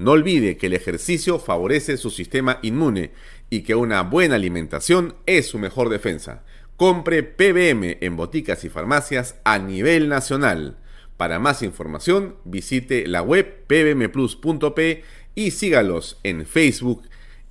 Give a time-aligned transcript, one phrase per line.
[0.00, 3.10] No olvide que el ejercicio favorece su sistema inmune
[3.50, 6.42] y que una buena alimentación es su mejor defensa.
[6.78, 10.78] Compre PBM en boticas y farmacias a nivel nacional.
[11.18, 17.02] Para más información, visite la web pbmplus.p y sígalos en Facebook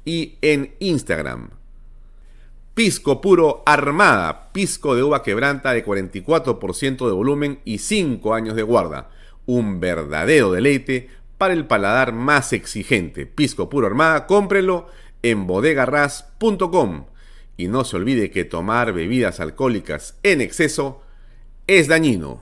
[0.03, 1.51] y en Instagram.
[2.73, 8.63] Pisco puro Armada, pisco de uva quebranta de 44% de volumen y 5 años de
[8.63, 9.11] guarda.
[9.45, 13.25] Un verdadero deleite para el paladar más exigente.
[13.25, 14.87] Pisco Puro Armada, cómprelo
[15.23, 17.05] en bodegarras.com.
[17.57, 21.01] Y no se olvide que tomar bebidas alcohólicas en exceso
[21.65, 22.41] es dañino.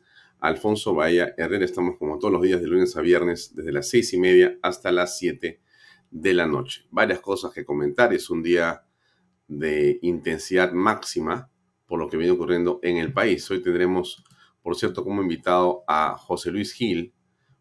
[0.41, 1.63] Alfonso Bahía Herrera.
[1.63, 4.91] Estamos como todos los días de lunes a viernes, desde las seis y media hasta
[4.91, 5.61] las siete
[6.09, 6.87] de la noche.
[6.91, 8.11] Varias cosas que comentar.
[8.13, 8.83] Es un día
[9.47, 11.49] de intensidad máxima
[11.85, 13.49] por lo que viene ocurriendo en el país.
[13.51, 14.23] Hoy tendremos,
[14.61, 17.13] por cierto, como invitado a José Luis Gil,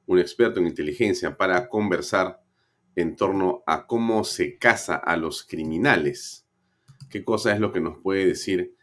[0.06, 2.40] un experto en inteligencia, para conversar
[2.96, 6.46] en torno a cómo se casa a los criminales.
[7.10, 8.74] ¿Qué cosa es lo que nos puede decir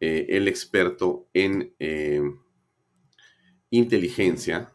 [0.00, 2.22] eh, el experto en eh,
[3.78, 4.72] inteligencia,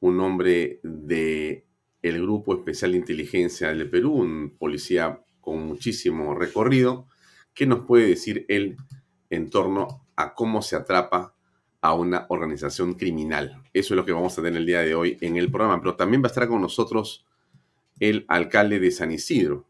[0.00, 1.66] un hombre de
[2.02, 7.06] el Grupo Especial de Inteligencia del Perú, un policía con muchísimo recorrido,
[7.54, 8.76] ¿qué nos puede decir él
[9.28, 11.34] en torno a cómo se atrapa
[11.80, 13.62] a una organización criminal?
[13.72, 15.96] Eso es lo que vamos a tener el día de hoy en el programa, pero
[15.96, 17.26] también va a estar con nosotros
[18.00, 19.66] el alcalde de San Isidro.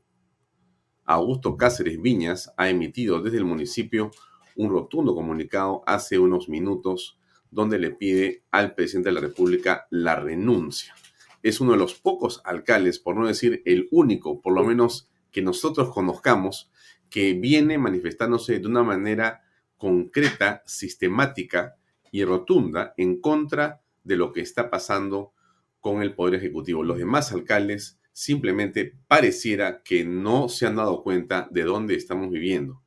[1.04, 4.10] Augusto Cáceres Viñas ha emitido desde el municipio
[4.56, 7.19] un rotundo comunicado hace unos minutos
[7.50, 10.94] donde le pide al presidente de la República la renuncia.
[11.42, 15.42] Es uno de los pocos alcaldes, por no decir el único, por lo menos que
[15.42, 16.70] nosotros conozcamos,
[17.08, 19.42] que viene manifestándose de una manera
[19.76, 21.76] concreta, sistemática
[22.12, 25.32] y rotunda en contra de lo que está pasando
[25.80, 26.84] con el Poder Ejecutivo.
[26.84, 32.82] Los demás alcaldes simplemente pareciera que no se han dado cuenta de dónde estamos viviendo.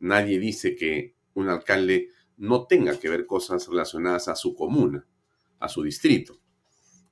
[0.00, 5.06] Nadie dice que un alcalde no tenga que ver cosas relacionadas a su comuna,
[5.58, 6.40] a su distrito.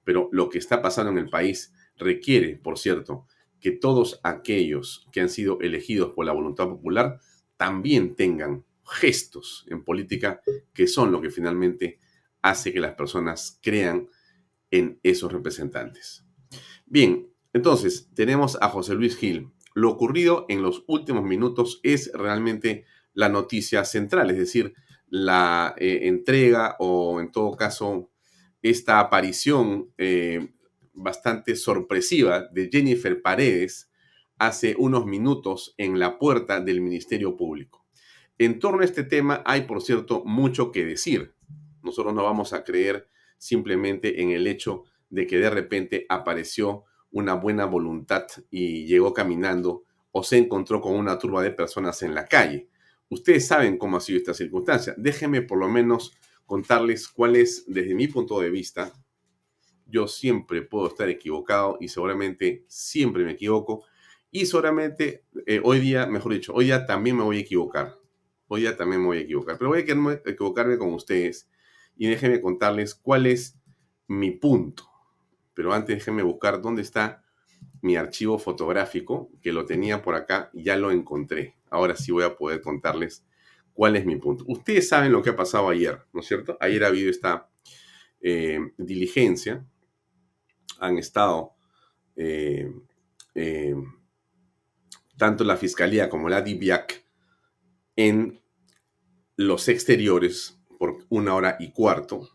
[0.04, 3.26] Pero lo que está pasando en el país requiere, por cierto,
[3.60, 7.18] que todos aquellos que han sido elegidos por la voluntad popular
[7.56, 10.40] también tengan gestos en política
[10.72, 11.98] que son lo que finalmente
[12.42, 14.08] hace que las personas crean
[14.70, 16.24] en esos representantes.
[16.84, 19.50] Bien, entonces tenemos a José Luis Gil.
[19.74, 24.74] Lo ocurrido en los últimos minutos es realmente la noticia central, es decir,
[25.24, 28.10] la eh, entrega o en todo caso
[28.60, 30.52] esta aparición eh,
[30.92, 33.90] bastante sorpresiva de Jennifer Paredes
[34.38, 37.86] hace unos minutos en la puerta del Ministerio Público.
[38.38, 41.34] En torno a este tema hay, por cierto, mucho que decir.
[41.82, 47.34] Nosotros no vamos a creer simplemente en el hecho de que de repente apareció una
[47.34, 52.26] buena voluntad y llegó caminando o se encontró con una turba de personas en la
[52.26, 52.68] calle.
[53.08, 54.94] Ustedes saben cómo ha sido esta circunstancia.
[54.96, 58.92] Déjenme por lo menos contarles cuál es, desde mi punto de vista,
[59.86, 63.84] yo siempre puedo estar equivocado y seguramente siempre me equivoco.
[64.30, 67.98] Y seguramente eh, hoy día, mejor dicho, hoy día también me voy a equivocar.
[68.48, 69.56] Hoy día también me voy a equivocar.
[69.58, 71.48] Pero voy a equivocarme con ustedes
[71.96, 73.58] y déjenme contarles cuál es
[74.08, 74.88] mi punto.
[75.54, 77.24] Pero antes déjenme buscar dónde está
[77.86, 82.36] mi archivo fotográfico, que lo tenía por acá, ya lo encontré ahora sí voy a
[82.36, 83.24] poder contarles
[83.72, 84.44] cuál es mi punto.
[84.48, 86.56] Ustedes saben lo que ha pasado ayer, ¿no es cierto?
[86.60, 87.48] Ayer ha habido esta
[88.20, 89.64] eh, diligencia.
[90.78, 91.54] Han estado
[92.16, 92.70] eh,
[93.34, 93.74] eh,
[95.16, 97.04] tanto la Fiscalía como la DIVIAC
[97.96, 98.40] en
[99.36, 102.30] los exteriores por una hora y cuarto.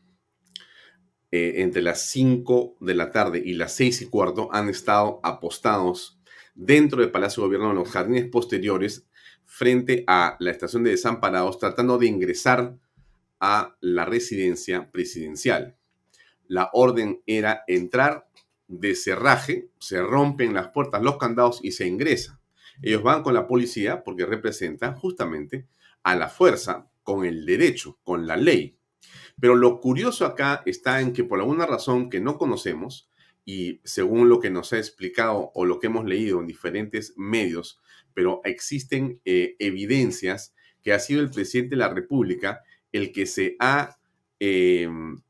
[1.32, 6.20] Entre las 5 de la tarde y las 6 y cuarto han estado apostados
[6.56, 9.08] dentro del Palacio de Gobierno, en los jardines posteriores,
[9.46, 12.78] frente a la estación de desamparados, tratando de ingresar
[13.40, 15.78] a la residencia presidencial.
[16.48, 18.28] La orden era entrar
[18.68, 22.42] de cerraje, se rompen las puertas, los candados y se ingresa.
[22.82, 25.68] Ellos van con la policía porque representan justamente
[26.04, 28.78] a la fuerza con el derecho, con la ley.
[29.40, 33.10] Pero lo curioso acá está en que por alguna razón que no conocemos,
[33.46, 37.80] y según lo que nos ha explicado o lo que hemos leído en diferentes medios,
[38.14, 40.54] pero existen eh, evidencias
[40.84, 42.62] que ha sido el presidente de la República
[42.92, 43.98] el que se ha,
[44.40, 45.22] em,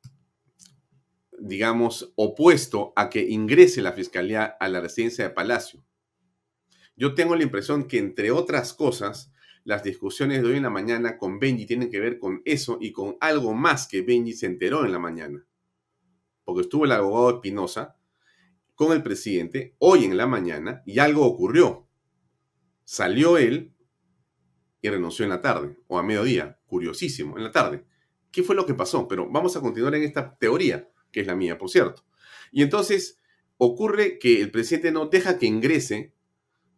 [1.39, 5.85] digamos, opuesto a que ingrese la Fiscalía a la residencia de Palacio.
[6.95, 9.30] Yo tengo la impresión que, entre otras cosas,
[9.63, 12.91] las discusiones de hoy en la mañana con Benji tienen que ver con eso y
[12.91, 15.45] con algo más que Benji se enteró en la mañana.
[16.43, 17.95] Porque estuvo el abogado Espinosa
[18.75, 21.87] con el presidente hoy en la mañana y algo ocurrió.
[22.83, 23.73] Salió él
[24.81, 26.59] y renunció en la tarde o a mediodía.
[26.65, 27.85] Curiosísimo, en la tarde.
[28.31, 29.07] ¿Qué fue lo que pasó?
[29.07, 32.03] Pero vamos a continuar en esta teoría, que es la mía, por cierto.
[32.51, 33.19] Y entonces
[33.57, 36.15] ocurre que el presidente no deja que ingrese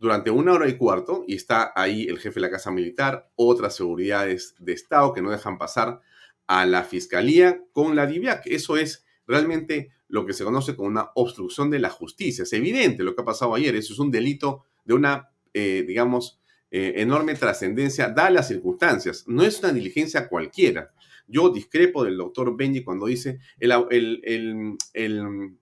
[0.04, 3.78] durante una hora y cuarto y está ahí el jefe de la Casa Militar, otras
[3.78, 6.02] seguridades de Estado que no dejan pasar
[6.46, 8.48] a la Fiscalía con la DIVIAC.
[8.48, 12.44] Eso es realmente lo que se conoce como una obstrucción de la justicia.
[12.44, 13.78] Es evidente lo que ha pasado ayer.
[13.78, 16.38] Eso es un delito de una, eh, digamos,
[16.70, 19.24] eh, enorme trascendencia, da las circunstancias.
[19.28, 20.92] No es una diligencia cualquiera.
[21.28, 23.72] Yo discrepo del doctor Benji cuando dice el,
[24.92, 25.58] el,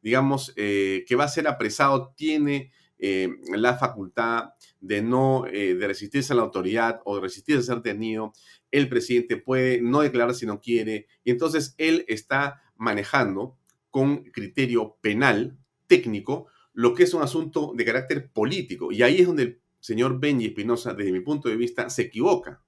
[0.00, 2.70] digamos, eh, que va a ser apresado tiene
[3.00, 4.50] eh, la facultad
[4.80, 8.32] de no eh, de resistirse a la autoridad o de resistirse a ser tenido.
[8.70, 11.06] El presidente puede no declarar si no quiere.
[11.24, 13.58] Y entonces él está manejando
[13.90, 18.92] con criterio penal, técnico, lo que es un asunto de carácter político.
[18.92, 22.62] Y ahí es donde el señor Benji Espinosa, desde mi punto de vista, se equivoca.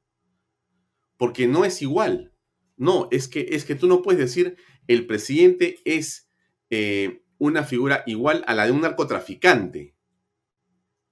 [1.16, 2.32] Porque no es igual.
[2.76, 4.56] No, es que, es que tú no puedes decir
[4.88, 6.28] el presidente es
[6.70, 9.94] eh, una figura igual a la de un narcotraficante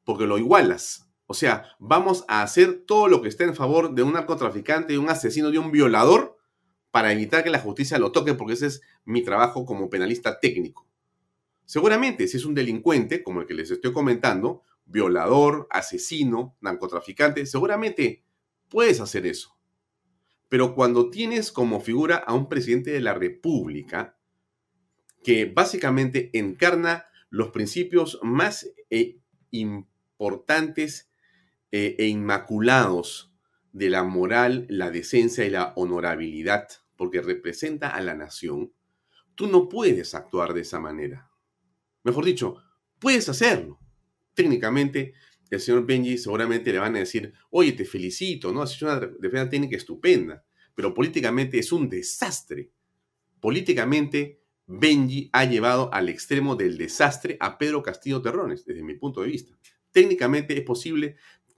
[0.04, 1.10] porque lo igualas.
[1.26, 4.98] O sea, vamos a hacer todo lo que esté en favor de un narcotraficante, de
[4.98, 6.36] un asesino, de un violador,
[6.90, 10.88] para evitar que la justicia lo toque, porque ese es mi trabajo como penalista técnico.
[11.64, 18.24] Seguramente, si es un delincuente, como el que les estoy comentando, violador, asesino, narcotraficante, seguramente
[18.68, 19.56] puedes hacer eso.
[20.48, 24.18] Pero cuando tienes como figura a un presidente de la República,
[25.22, 29.20] que básicamente encarna los principios más eh,
[29.52, 29.89] importantes,
[30.20, 31.10] importantes
[31.72, 33.32] eh, e inmaculados
[33.72, 38.72] de la moral, la decencia y la honorabilidad, porque representa a la nación,
[39.34, 41.30] tú no puedes actuar de esa manera.
[42.04, 42.56] Mejor dicho,
[42.98, 43.78] puedes hacerlo.
[44.34, 45.14] Técnicamente,
[45.48, 48.60] el señor Benji seguramente le van a decir, oye, te felicito, ¿no?
[48.60, 50.44] Has una defensa técnica estupenda,
[50.74, 52.72] pero políticamente es un desastre.
[53.40, 59.22] Políticamente, Benji ha llevado al extremo del desastre a Pedro Castillo Terrones, desde mi punto
[59.22, 59.60] de vista
[59.92, 61.16] técnicamente es posible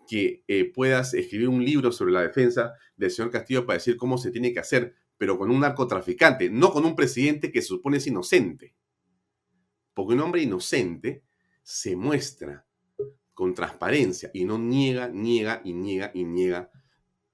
[0.09, 4.19] que eh, puedas escribir un libro sobre la defensa del señor Castillo para decir cómo
[4.19, 7.99] se tiene que hacer, pero con un narcotraficante, no con un presidente que se supone
[7.99, 8.75] es inocente.
[9.95, 11.23] Porque un hombre inocente
[11.63, 12.67] se muestra
[13.35, 16.71] con transparencia y no niega, niega y niega y niega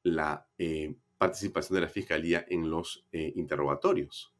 [0.02, 4.34] la eh, participación de la fiscalía en los eh, interrogatorios.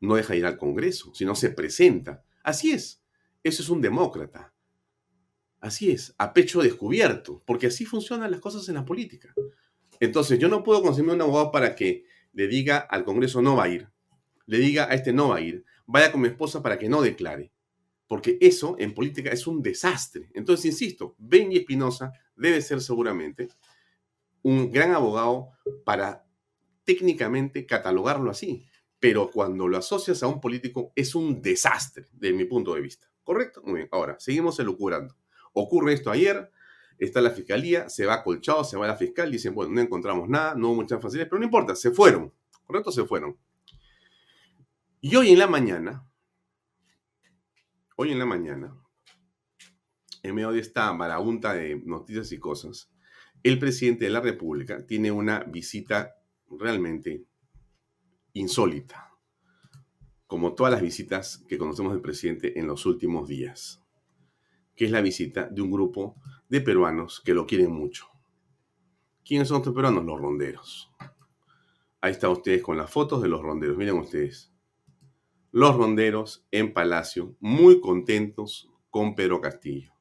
[0.00, 2.24] No deja ir al Congreso, sino se presenta.
[2.42, 3.02] Así es.
[3.44, 4.52] Eso es un demócrata.
[5.62, 9.32] Así es, a pecho descubierto, porque así funcionan las cosas en la política.
[10.00, 13.64] Entonces, yo no puedo conseguirme un abogado para que le diga al Congreso no va
[13.64, 13.88] a ir,
[14.46, 17.00] le diga a este no va a ir, vaya con mi esposa para que no
[17.00, 17.52] declare,
[18.08, 20.30] porque eso en política es un desastre.
[20.34, 23.46] Entonces, insisto, Benny Espinosa debe ser seguramente
[24.42, 25.50] un gran abogado
[25.84, 26.26] para
[26.82, 28.66] técnicamente catalogarlo así,
[28.98, 33.06] pero cuando lo asocias a un político es un desastre, desde mi punto de vista.
[33.22, 33.62] ¿Correcto?
[33.64, 35.21] Muy bien, ahora, seguimos elucubrando.
[35.52, 36.50] Ocurre esto ayer,
[36.98, 40.54] está la fiscalía, se va colchado, se va la fiscal, dicen, bueno, no encontramos nada,
[40.54, 42.32] no hubo muchas facilidades, pero no importa, se fueron,
[42.64, 42.92] ¿correcto?
[42.92, 43.36] Se fueron.
[45.00, 46.06] Y hoy en la mañana,
[47.96, 48.76] hoy en la mañana,
[50.22, 52.90] en medio de esta marabunta de noticias y cosas,
[53.42, 56.14] el presidente de la República tiene una visita
[56.48, 57.26] realmente
[58.34, 59.10] insólita,
[60.26, 63.81] como todas las visitas que conocemos del presidente en los últimos días
[64.82, 66.16] que es la visita de un grupo
[66.48, 68.08] de peruanos que lo quieren mucho.
[69.24, 70.04] ¿Quiénes son estos peruanos?
[70.04, 70.90] Los ronderos.
[72.00, 73.76] Ahí están ustedes con las fotos de los ronderos.
[73.76, 74.52] Miren ustedes.
[75.52, 79.92] Los ronderos en Palacio, muy contentos con Pedro Castillo.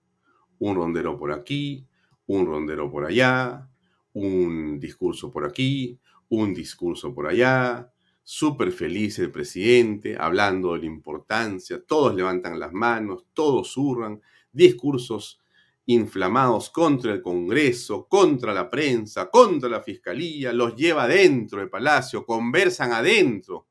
[0.57, 1.87] un rondero por aquí,
[2.25, 3.69] un rondero por allá,
[4.13, 10.85] un discurso por aquí, un discurso por allá, súper feliz el presidente, hablando de la
[10.87, 14.21] importancia, todos levantan las manos, todos zurran,
[14.51, 15.41] discursos
[15.85, 22.25] inflamados contra el Congreso, contra la prensa, contra la Fiscalía, los lleva adentro del Palacio,
[22.25, 23.67] conversan adentro,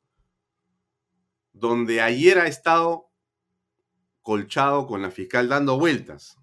[1.52, 3.10] donde ayer ha estado
[4.22, 6.36] colchado con la fiscal dando vueltas.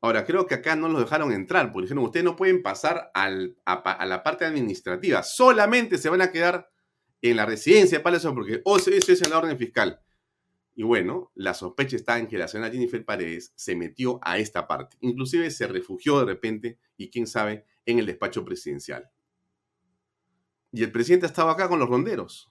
[0.00, 3.30] Ahora, creo que acá no los dejaron entrar, porque dijeron, ustedes no pueden pasar a,
[3.30, 6.70] la parte administrativa, solamente se van a quedar
[7.22, 9.98] en la residencia de Palacio, porque eso es en la orden fiscal.
[10.74, 14.66] Y bueno, la sospecha está en que la señora Jennifer Paredes se metió a esta
[14.66, 14.96] parte.
[15.00, 19.10] Inclusive se refugió de repente, y quién sabe, en el despacho presidencial.
[20.72, 22.50] Y el presidente estaba acá con los ronderos.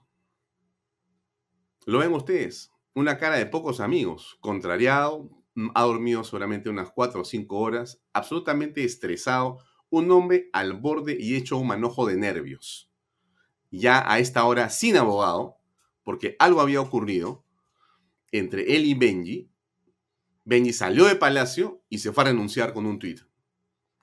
[1.84, 2.72] Lo ven ustedes.
[2.94, 8.02] Una cara de pocos amigos, contrariado, Mm, ha dormido solamente unas cuatro o cinco horas,
[8.12, 12.90] absolutamente estresado, un hombre al borde y hecho un manojo de nervios.
[13.70, 15.58] Ya a esta hora sin abogado,
[16.02, 17.43] porque algo había ocurrido
[18.38, 19.48] entre él y Benji.
[20.44, 23.20] Benji salió de Palacio y se fue a renunciar con un tuit.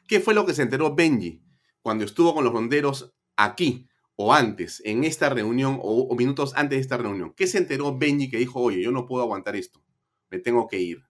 [0.07, 1.43] ¿Qué fue lo que se enteró Benji
[1.81, 6.81] cuando estuvo con los ronderos aquí o antes, en esta reunión o, minutos antes de
[6.81, 7.33] esta reunión?
[7.35, 9.83] ¿Qué se enteró Benji que dijo, oye, yo no puedo aguantar esto,
[10.29, 11.03] me tengo que ir?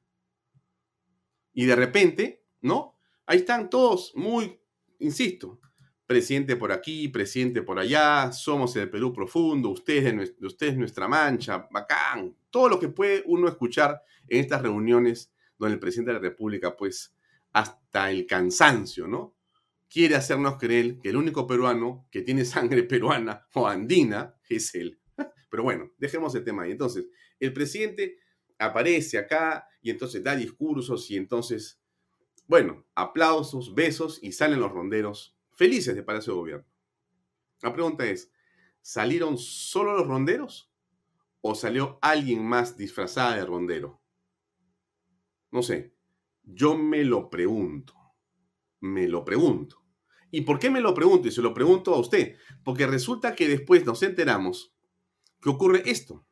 [1.54, 2.98] Y de repente, ¿no?
[3.28, 4.60] Ahí están todos muy,
[5.00, 5.60] insisto,
[6.08, 12.36] presidente por aquí, presidente por allá, somos el Perú profundo, ustedes, ustedes nuestra mancha, bacán,
[12.52, 16.76] todo lo que puede uno escuchar en estas reuniones donde el presidente de la República,
[16.76, 17.16] pues,
[17.54, 19.36] hasta el cansancio, ¿no?
[19.90, 25.00] Quiere hacernos creer que el único peruano que tiene sangre peruana o andina es él.
[25.50, 26.72] Pero bueno, dejemos el tema ahí.
[26.72, 27.08] Entonces,
[27.40, 28.18] el presidente
[28.58, 31.82] aparece acá y entonces da discursos y entonces,
[32.48, 36.68] bueno, aplausos, besos y salen los ronderos felices de Palacio de Gobierno.
[37.62, 38.32] La pregunta es,
[38.82, 40.71] ¿salieron solo los ronderos
[41.42, 44.02] o salió alguien más disfrazada de rondero?
[45.52, 45.96] No sé,
[46.44, 47.94] yo me lo pregunto,
[48.80, 49.78] me lo pregunto.
[50.32, 51.28] ¿Y por qué me lo pregunto?
[51.28, 54.74] Y se lo pregunto a usted, porque resulta que después nos enteramos
[55.42, 56.26] que ocurre esto.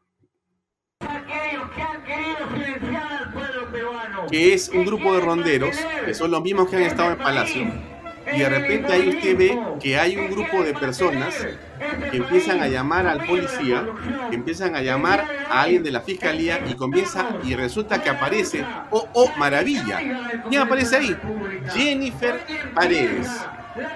[4.29, 5.75] que es un grupo de ronderos,
[6.05, 7.98] que son los mismos que han estado en Palacio,
[8.33, 11.35] y de repente ahí usted ve que hay un grupo de personas
[12.11, 13.85] que empiezan a llamar al policía,
[14.29, 18.65] que empiezan a llamar a alguien de la fiscalía y comienza y resulta que aparece,
[18.91, 19.99] oh, oh, maravilla,
[20.49, 21.17] ¿quién aparece ahí?
[21.73, 22.39] Jennifer
[22.73, 23.27] Paredes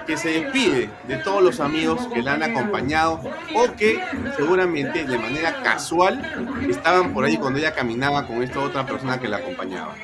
[0.06, 3.20] que se despide de todos los amigos que la han acompañado
[3.54, 4.00] o que
[4.36, 6.22] seguramente de manera casual
[6.68, 9.94] estaban por ahí cuando ella caminaba con esta otra persona que la acompañaba.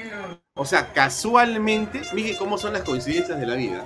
[0.54, 3.84] O sea, casualmente, miren cómo son las coincidencias de la vida.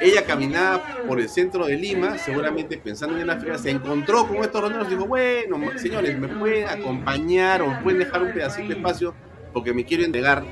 [0.00, 4.36] Ella caminaba por el centro de Lima, seguramente pensando en la feria, se encontró con
[4.36, 8.74] estos ronderos y dijo, bueno, señores, ¿me pueden acompañar o pueden dejar un pedacito de
[8.74, 9.14] espacio?
[9.52, 10.44] Porque me quiero entregar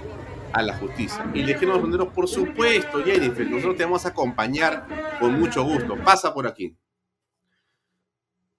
[0.52, 1.30] a la justicia.
[1.34, 5.62] Y le dijeron los ronderos, por supuesto, Jennifer, nosotros te vamos a acompañar con mucho
[5.62, 5.96] gusto.
[6.02, 6.76] Pasa por aquí.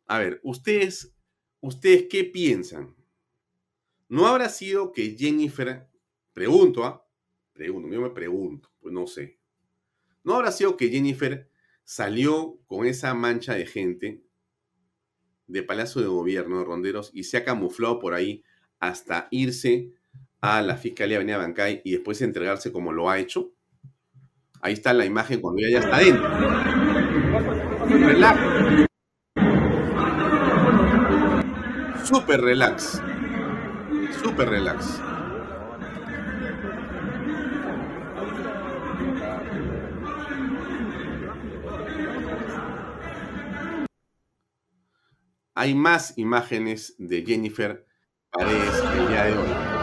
[0.08, 1.14] A ver, ustedes,
[1.60, 2.96] ustedes qué piensan?
[4.08, 5.90] ¿No habrá sido que Jennifer,
[6.34, 7.04] pregunto, ¿ah?
[7.52, 9.37] Pregunto, yo me pregunto, pues no sé.
[10.28, 11.50] ¿No habrá sido que Jennifer
[11.86, 14.26] salió con esa mancha de gente
[15.48, 18.44] de Palacio de Gobierno de Ronderos y se ha camuflado por ahí
[18.78, 19.94] hasta irse
[20.42, 23.54] a la Fiscalía Avenida Bancay y después entregarse como lo ha hecho.
[24.60, 26.28] Ahí está la imagen cuando ella ya está dentro.
[27.88, 28.88] Relax.
[32.04, 33.02] Super relax.
[34.22, 35.00] Super relax.
[45.60, 47.84] Hay más imágenes de Jennifer
[48.30, 49.77] Paredes el día de hoy.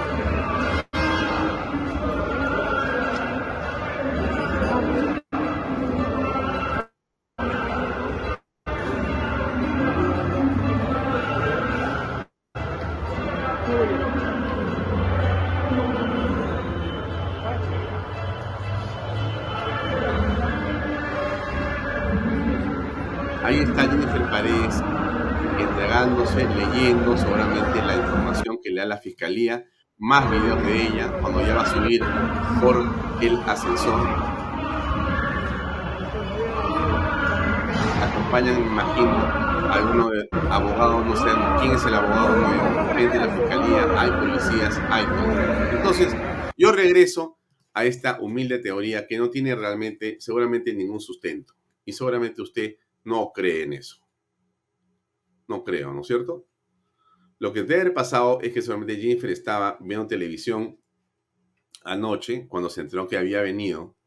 [30.15, 32.01] Más videos de ella cuando ella va a subir
[32.61, 32.77] por
[33.21, 34.07] el ascensor.
[38.01, 39.11] Acompañan, me imagino,
[39.73, 40.13] algunos
[40.51, 41.27] abogados, no sé
[41.61, 45.79] quién es el abogado nuevo, gente de la fiscalía, hay policías, hay todo.
[45.79, 46.17] Entonces,
[46.57, 47.37] yo regreso
[47.73, 51.55] a esta humilde teoría que no tiene realmente, seguramente ningún sustento.
[51.85, 53.97] Y seguramente usted no cree en eso.
[55.49, 56.47] No creo, ¿no es cierto?
[57.45, 60.81] Lo que debe haber pasado es que seguramente Jennifer estaba viendo televisión
[61.83, 63.99] anoche cuando se enteró que había venido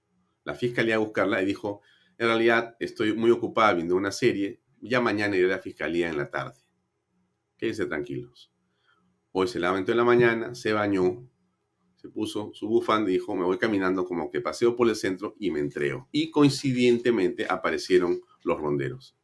[0.43, 1.81] la fiscalía a buscarla y dijo,
[2.17, 6.17] en realidad estoy muy ocupada viendo una serie, ya mañana iré a la fiscalía en
[6.17, 6.59] la tarde.
[7.59, 8.51] Quédense tranquilos.
[9.33, 11.29] Hoy se levantó en la mañana, se bañó,
[11.97, 15.35] se puso su bufanda y dijo, me voy caminando como que paseo por el centro
[15.39, 16.09] y me entrego.
[16.11, 19.15] Y coincidentemente aparecieron los ronderos.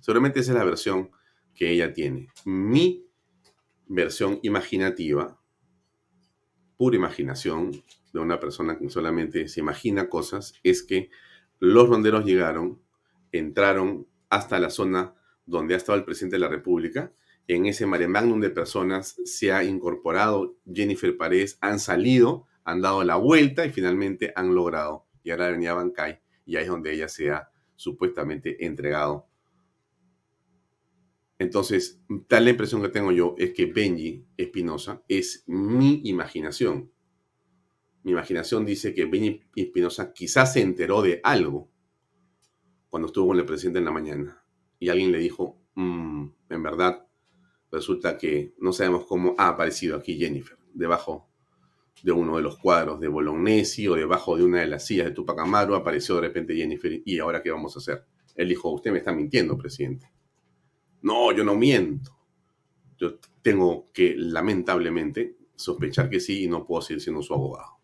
[0.00, 1.12] Seguramente esa es la versión
[1.54, 2.26] que ella tiene.
[2.44, 3.06] Mi
[3.94, 5.38] versión imaginativa,
[6.78, 7.72] pura imaginación
[8.12, 11.10] de una persona que solamente se imagina cosas, es que
[11.58, 12.80] los ronderos llegaron,
[13.32, 17.12] entraron hasta la zona donde ha estado el presidente de la República.
[17.46, 23.04] En ese mare magnum de personas se ha incorporado Jennifer Paredes, han salido, han dado
[23.04, 26.92] la vuelta y finalmente han logrado llegar a la avenida Bancay y ahí es donde
[26.92, 29.28] ella se ha supuestamente entregado
[31.42, 36.92] entonces, tal la impresión que tengo yo es que Benji Espinosa es mi imaginación.
[38.04, 41.70] Mi imaginación dice que Benji Espinosa quizás se enteró de algo
[42.88, 44.44] cuando estuvo con el presidente en la mañana
[44.78, 47.06] y alguien le dijo, mm, en verdad,
[47.70, 51.28] resulta que no sabemos cómo ha aparecido aquí Jennifer, debajo
[52.02, 55.12] de uno de los cuadros de Bolognesi o debajo de una de las sillas de
[55.12, 58.04] Tupac Amaru apareció de repente Jennifer y ahora qué vamos a hacer.
[58.36, 60.12] Él dijo, usted me está mintiendo, presidente.
[61.02, 62.16] No, yo no miento.
[62.96, 67.78] Yo tengo que, lamentablemente, sospechar que sí y no puedo seguir siendo su abogado.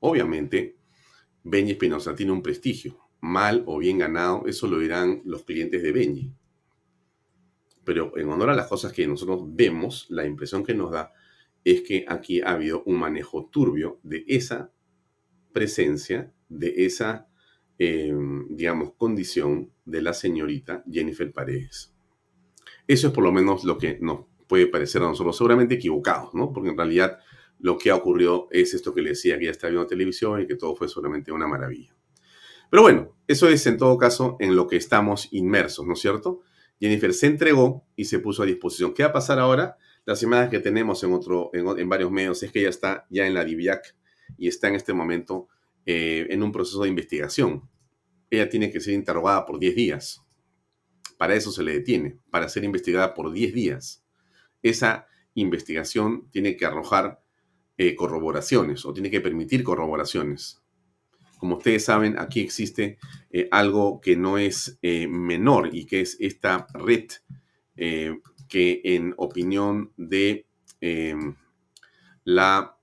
[0.00, 0.76] Obviamente,
[1.42, 5.92] Benji Espinosa tiene un prestigio, mal o bien ganado, eso lo dirán los clientes de
[5.92, 6.32] Benji.
[7.84, 11.12] Pero en honor a las cosas que nosotros vemos, la impresión que nos da
[11.64, 14.72] es que aquí ha habido un manejo turbio de esa
[15.52, 17.28] presencia, de esa
[17.78, 21.94] Em, digamos, condición de la señorita Jennifer Paredes.
[22.86, 26.54] Eso es por lo menos lo que nos puede parecer a nosotros seguramente equivocados, ¿no?
[26.54, 27.18] Porque en realidad
[27.58, 30.46] lo que ha ocurrido es esto que le decía, que ya está viendo televisión y
[30.46, 31.94] que todo fue solamente una maravilla.
[32.70, 36.40] Pero bueno, eso es en todo caso en lo que estamos inmersos, ¿no es cierto?
[36.80, 38.94] Jennifer se entregó y se puso a disposición.
[38.94, 39.76] ¿Qué va a pasar ahora?
[40.06, 43.34] Las imágenes que tenemos en, otro, en, varios medios es que ella está ya en
[43.34, 43.94] la DIVIAC
[44.38, 45.48] y está en este momento
[45.86, 47.68] eh, en un proceso de investigación.
[48.28, 50.22] Ella tiene que ser interrogada por 10 días.
[51.16, 54.04] Para eso se le detiene, para ser investigada por 10 días.
[54.62, 57.22] Esa investigación tiene que arrojar
[57.78, 60.60] eh, corroboraciones o tiene que permitir corroboraciones.
[61.38, 62.98] Como ustedes saben, aquí existe
[63.30, 67.06] eh, algo que no es menor y que es esta red
[67.76, 70.46] que en opinión de
[72.24, 72.75] la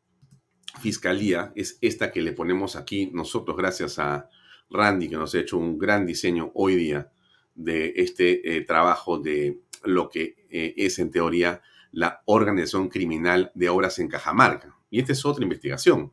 [0.79, 4.29] fiscalía es esta que le ponemos aquí nosotros gracias a
[4.69, 7.11] Randy, que nos ha hecho un gran diseño hoy día
[7.55, 13.69] de este eh, trabajo de lo que eh, es en teoría la organización criminal de
[13.69, 14.75] obras en Cajamarca.
[14.89, 16.11] Y esta es otra investigación.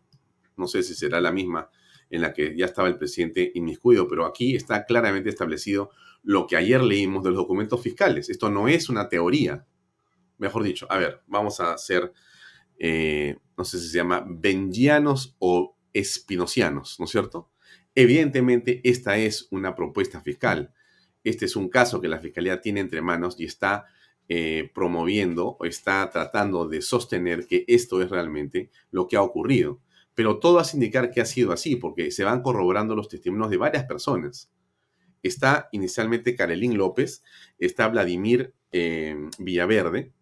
[0.57, 1.71] No sé si será la misma
[2.11, 5.91] en la que ya estaba el presidente inmiscuido, pero aquí está claramente establecido
[6.23, 8.29] lo que ayer leímos de los documentos fiscales.
[8.29, 9.65] Esto no es una teoría.
[10.37, 12.13] Mejor dicho, a ver, vamos a ser
[12.81, 17.51] eh, no sé si se llama benjianos o espinocianos, ¿no es cierto?
[17.95, 20.73] Evidentemente, esta es una propuesta fiscal.
[21.23, 23.85] Este es un caso que la Fiscalía tiene entre manos y está
[24.29, 29.81] eh, promoviendo o está tratando de sostener que esto es realmente lo que ha ocurrido.
[30.15, 33.59] Pero todo hace indicar que ha sido así, porque se van corroborando los testimonios de
[33.59, 34.51] varias personas.
[35.23, 37.23] Está inicialmente Carolín López,
[37.59, 40.13] está Vladimir eh, Villaverde,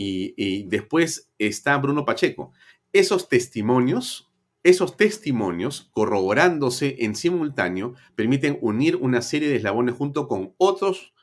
[0.00, 2.52] y, después está Bruno Pacheco.
[2.92, 4.30] Esos testimonios,
[4.62, 11.14] esos testimonios corroborándose en simultáneo permiten unir una serie de eslabones junto con otros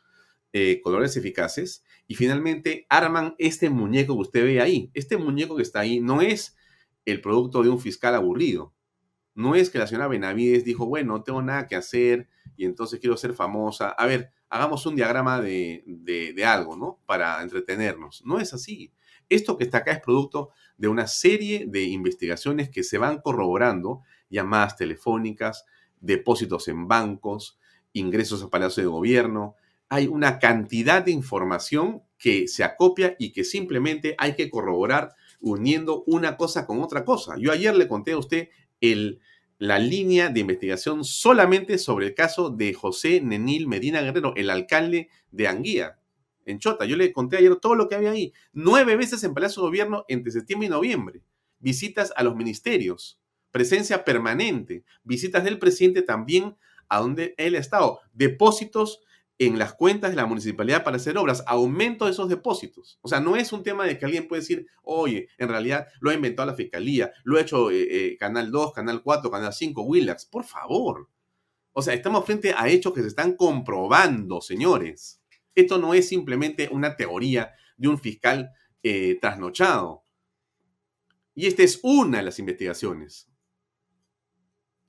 [0.52, 4.92] eh, colores eficaces y finalmente arman este muñeco que usted ve ahí.
[4.94, 6.58] Este muñeco que está ahí no es
[7.06, 8.74] el producto de un fiscal aburrido.
[9.36, 13.00] No es que la señora Benavides dijo, bueno, no tengo nada que hacer y entonces
[13.00, 13.90] quiero ser famosa.
[13.90, 17.00] A ver, hagamos un diagrama de, algo, ¿no?
[17.06, 18.24] Para entretenernos.
[18.26, 18.92] No es así.
[19.30, 24.04] Esto que está acá es producto de una serie de investigaciones que se van corroborando,
[24.30, 25.66] llamadas telefónicas,
[26.00, 27.58] depósitos en bancos,
[27.94, 29.56] ingresos a Palacio de Gobierno.
[29.90, 36.04] Hay una cantidad de información que se acopia y que simplemente hay que corroborar uniendo
[36.08, 37.36] una cosa con otra cosa.
[37.38, 38.50] Yo ayer le conté a usted
[38.82, 39.20] el,
[39.58, 45.10] la línea de investigación solamente sobre el caso de José Nenil Medina Guerrero, el alcalde
[45.32, 46.00] de Anguía,
[46.46, 46.86] en Chota.
[46.86, 48.34] Yo le conté ayer todo lo que había ahí.
[48.54, 51.22] Nueve veces en Palacio de Gobierno entre septiembre y noviembre.
[51.60, 53.20] Visitas a los ministerios.
[53.52, 56.58] presencia permanente, visitas del presidente también
[56.90, 59.00] a donde él ha estado, depósitos
[59.38, 63.00] en las cuentas de la municipalidad para hacer obras, aumento de esos depósitos.
[63.02, 66.10] O sea, no es un tema de que alguien puede decir, oye, en realidad lo
[66.10, 69.82] ha inventado la fiscalía, lo ha hecho eh, eh, Canal 2, Canal 4, Canal 5,
[69.82, 70.26] Willax.
[70.26, 71.10] Por favor.
[71.74, 75.22] O sea, estamos frente a hechos que se están comprobando, señores.
[75.54, 78.52] Esto no es simplemente una teoría de un fiscal
[78.84, 80.06] eh, trasnochado.
[81.34, 83.30] Y esta es una de las investigaciones.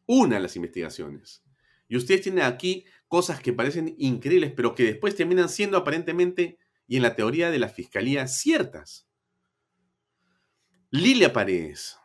[0.06, 1.42] Una de las investigaciones.
[1.88, 6.96] Y ustedes tienen aquí cosas que parecen increíbles, pero que después terminan siendo aparentemente, y
[6.96, 9.08] en la teoría de la fiscalía, ciertas.
[10.90, 11.98] Lilia Paredes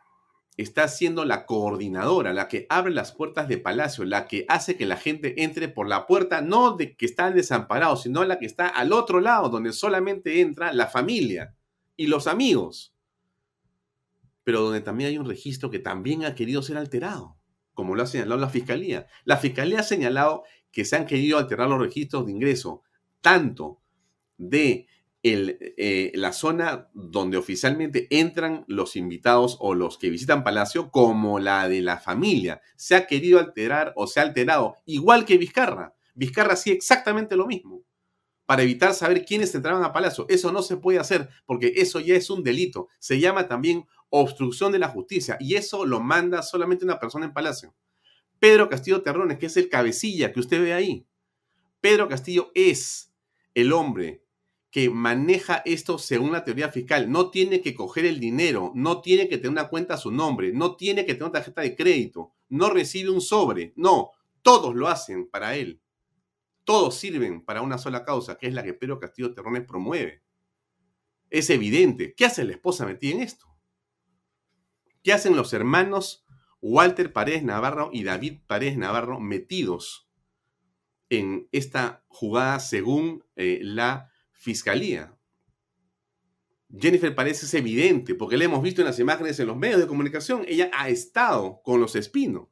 [0.56, 4.86] está siendo la coordinadora, la que abre las puertas de Palacio, la que hace que
[4.86, 8.68] la gente entre por la puerta, no de que está desamparado, sino la que está
[8.68, 11.54] al otro lado, donde solamente entra la familia
[11.96, 12.94] y los amigos,
[14.44, 17.38] pero donde también hay un registro que también ha querido ser alterado
[17.74, 19.06] como lo ha señalado la Fiscalía.
[19.24, 22.82] La Fiscalía ha señalado que se han querido alterar los registros de ingreso,
[23.20, 23.80] tanto
[24.38, 24.86] de
[25.24, 31.68] eh, la zona donde oficialmente entran los invitados o los que visitan Palacio, como la
[31.68, 32.60] de la familia.
[32.74, 35.94] Se ha querido alterar o se ha alterado, igual que Vizcarra.
[36.14, 37.84] Vizcarra hacía exactamente lo mismo,
[38.46, 40.26] para evitar saber quiénes entraban a Palacio.
[40.28, 42.88] Eso no se puede hacer, porque eso ya es un delito.
[42.98, 47.32] Se llama también obstrucción de la justicia, y eso lo manda solamente una persona en
[47.32, 47.74] Palacio.
[48.42, 51.06] Pedro Castillo Terrones, que es el cabecilla que usted ve ahí.
[51.80, 53.14] Pedro Castillo es
[53.54, 54.24] el hombre
[54.72, 57.08] que maneja esto según la teoría fiscal.
[57.08, 60.52] No tiene que coger el dinero, no tiene que tener una cuenta a su nombre,
[60.52, 64.10] no tiene que tener una tarjeta de crédito, no recibe un sobre, no,
[64.42, 65.80] todos lo hacen para él.
[66.64, 70.24] Todos sirven para una sola causa, que es la que Pedro Castillo Terrones promueve.
[71.30, 72.12] Es evidente.
[72.16, 73.46] ¿Qué hace la esposa metida en esto?
[75.04, 76.26] ¿Qué hacen los hermanos
[76.62, 80.08] Walter Paredes Navarro y David Paredes Navarro metidos
[81.10, 85.18] en esta jugada según eh, la fiscalía.
[86.74, 89.88] Jennifer Paredes es evidente porque la hemos visto en las imágenes en los medios de
[89.88, 90.44] comunicación.
[90.48, 92.48] Ella ha estado con los Espino.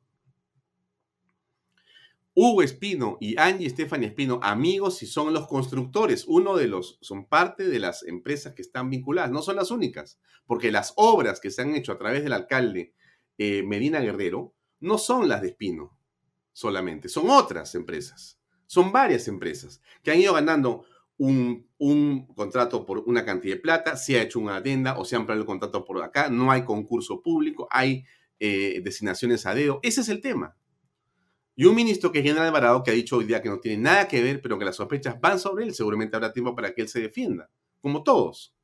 [2.35, 6.25] Hugo Espino y Angie Stephanie Espino, amigos y son los constructores.
[6.27, 9.31] Uno de los, son parte de las empresas que están vinculadas.
[9.31, 12.92] No son las únicas, porque las obras que se han hecho a través del alcalde
[13.42, 15.96] eh, Medina Guerrero no son las de Espino
[16.53, 18.38] solamente, son otras empresas.
[18.66, 20.85] Son varias empresas que han ido ganando
[21.16, 21.66] un,
[22.37, 25.40] contrato por una cantidad de plata, se ha hecho una adenda o se ha ampliado
[25.40, 28.05] el contrato por acá, no hay concurso público, hay
[28.38, 29.81] eh, designaciones a dedo.
[29.83, 30.55] Ese es el tema.
[31.57, 33.83] Y un ministro que es General Alvarado que ha dicho hoy día que no tiene
[33.83, 36.83] nada que ver, pero que las sospechas van sobre él, seguramente habrá tiempo para que
[36.83, 37.50] él se defienda,
[37.81, 38.55] como todos.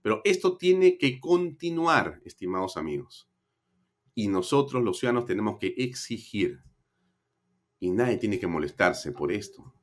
[0.00, 3.28] Pero esto tiene que continuar, estimados amigos
[4.14, 6.60] y nosotros los ciudadanos tenemos que exigir.
[7.78, 9.74] Y nadie tiene que molestarse por esto,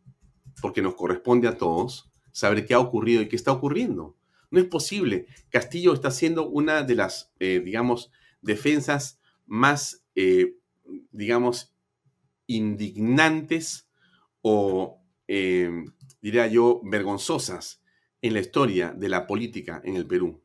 [0.61, 4.17] porque nos corresponde a todos saber qué ha ocurrido y qué está ocurriendo.
[4.51, 5.27] No es posible.
[5.49, 8.11] Castillo está haciendo una de las, eh, digamos,
[8.41, 10.55] defensas más, eh,
[11.11, 11.75] digamos,
[12.47, 13.89] indignantes
[14.41, 15.69] o, eh,
[16.21, 17.83] diría yo, vergonzosas
[18.21, 20.41] en la historia de la política en el Perú.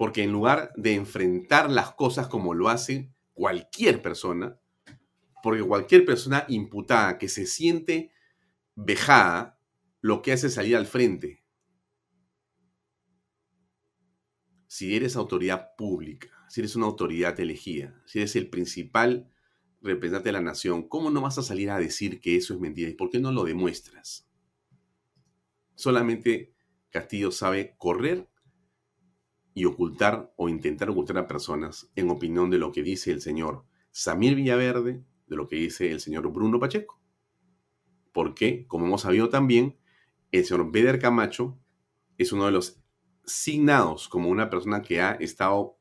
[0.00, 4.58] Porque en lugar de enfrentar las cosas como lo hace cualquier persona,
[5.42, 8.10] porque cualquier persona imputada que se siente
[8.74, 9.60] vejada,
[10.00, 11.44] lo que hace es salir al frente.
[14.68, 19.30] Si eres autoridad pública, si eres una autoridad elegida, si eres el principal
[19.82, 22.88] representante de la nación, ¿cómo no vas a salir a decir que eso es mentira?
[22.88, 24.26] ¿Y por qué no lo demuestras?
[25.74, 26.54] Solamente
[26.88, 28.30] Castillo sabe correr
[29.54, 33.64] y ocultar o intentar ocultar a personas en opinión de lo que dice el señor
[33.90, 37.00] Samir Villaverde, de lo que dice el señor Bruno Pacheco.
[38.12, 39.78] Porque, como hemos sabido también,
[40.32, 41.58] el señor Beder Camacho
[42.18, 42.80] es uno de los
[43.24, 45.78] signados como una persona que ha estado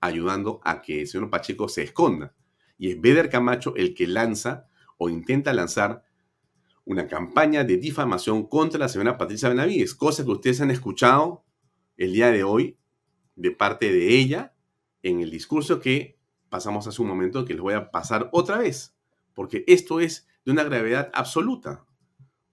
[0.00, 2.34] ayudando a que el señor Pacheco se esconda.
[2.78, 6.04] Y es Beder Camacho el que lanza o intenta lanzar
[6.84, 11.44] una campaña de difamación contra la señora Patricia Benavides, cosa que ustedes han escuchado
[11.96, 12.79] el día de hoy
[13.40, 14.54] de parte de ella
[15.02, 16.18] en el discurso que
[16.50, 18.94] pasamos hace un momento, que les voy a pasar otra vez,
[19.32, 21.86] porque esto es de una gravedad absoluta.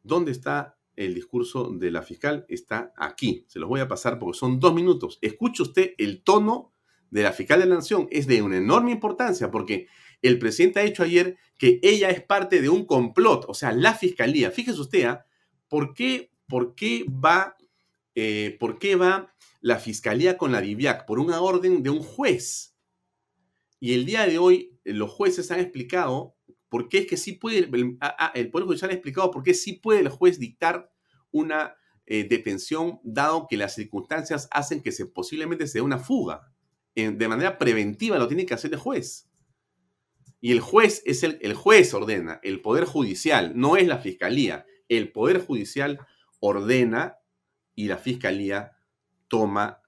[0.02, 2.45] ¿Dónde está el discurso de la fiscal?
[2.47, 3.43] Está aquí.
[3.47, 5.19] Se los voy a pasar porque son dos minutos.
[5.21, 6.71] Escuche usted el tono
[7.10, 8.08] de la fiscal de la Nación.
[8.10, 9.88] Es de una enorme importancia porque
[10.21, 13.93] el presidente ha dicho ayer que ella es parte de un complot, o sea, la
[13.93, 14.52] fiscalía.
[14.52, 15.26] Fíjese usted, ¿ah?
[15.67, 17.58] ¿por, qué, ¿por qué va,
[18.15, 22.76] eh, por qué va la fiscalía con la DIVIAC por una orden de un juez.
[23.80, 26.36] Y el día de hoy los jueces han explicado
[26.70, 27.98] por qué es que sí puede, el,
[28.34, 30.91] el Poder Judicial ha explicado por qué sí puede el juez dictar
[31.32, 36.54] una eh, detención dado que las circunstancias hacen que se, posiblemente se dé una fuga.
[36.96, 39.30] de manera preventiva lo tiene que hacer el juez.
[40.39, 44.65] Y el juez es el, el juez ordena, el Poder Judicial, no es la Fiscalía.
[44.88, 46.00] El Poder Judicial
[46.39, 47.17] ordena
[47.76, 48.77] y la Fiscalía
[49.28, 49.82] toma,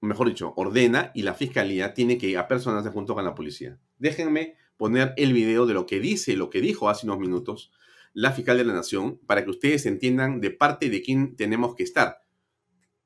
[0.00, 3.78] mejor dicho, ordena y la Fiscalía tiene que apersonarse junto con la policía.
[3.98, 7.70] Déjenme poner el video de lo que dice, lo que dijo hace unos minutos
[8.12, 11.84] la fiscal de la Nación para que ustedes entiendan de parte de quién tenemos que
[11.84, 12.24] estar.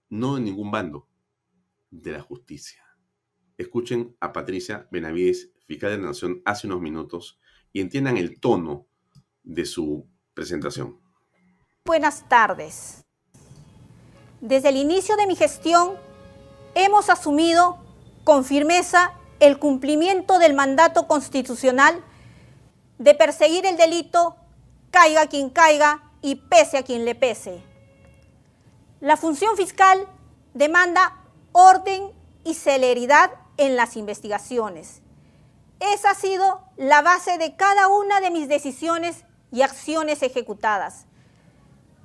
[0.08, 1.08] No en ningún bando,
[1.90, 2.82] de la justicia.
[3.56, 7.38] Escuchen a Patricia Benavides, fiscal de la Nación, hace unos minutos
[7.72, 8.86] y entiendan el tono
[9.42, 11.00] de su presentación.
[11.84, 13.03] Buenas tardes.
[14.44, 15.94] Desde el inicio de mi gestión
[16.74, 17.78] hemos asumido
[18.24, 22.04] con firmeza el cumplimiento del mandato constitucional
[22.98, 24.36] de perseguir el delito
[24.90, 27.62] caiga quien caiga y pese a quien le pese.
[29.00, 30.06] La función fiscal
[30.52, 32.12] demanda orden
[32.44, 35.00] y celeridad en las investigaciones.
[35.80, 41.06] Esa ha sido la base de cada una de mis decisiones y acciones ejecutadas.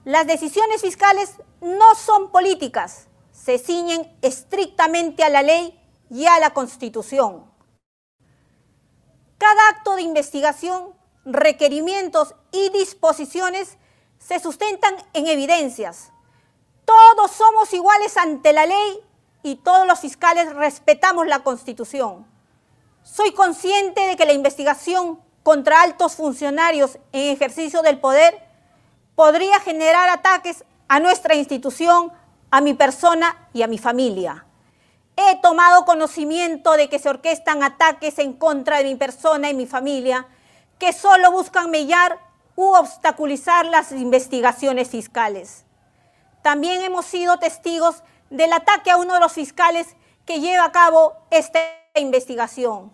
[0.10, 6.50] Las decisiones fiscales no son políticas, se ciñen estrictamente a la ley y a la
[6.50, 7.45] Constitución.
[9.38, 10.95] Cada acto de investigación
[11.26, 13.78] requerimientos y disposiciones
[14.17, 16.12] se sustentan en evidencias.
[16.86, 19.04] Todos somos iguales ante la ley
[19.43, 22.26] y todos los fiscales respetamos la Constitución.
[23.04, 28.49] Soy consciente de que la investigación contra altos funcionarios en ejercicio del poder
[29.20, 32.10] podría generar ataques a nuestra institución,
[32.52, 34.46] a mi persona y a mi familia.
[35.18, 39.68] He tomado conocimiento de que se orquestan ataques en contra de mi persona y mi
[39.68, 40.26] familia
[40.78, 42.18] que solo buscan mellar
[42.56, 45.66] u obstaculizar las investigaciones fiscales.
[46.42, 51.12] También hemos sido testigos del ataque a uno de los fiscales que lleva a cabo
[51.30, 51.60] esta
[51.96, 52.94] investigación.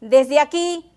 [0.00, 0.88] Desde aquí,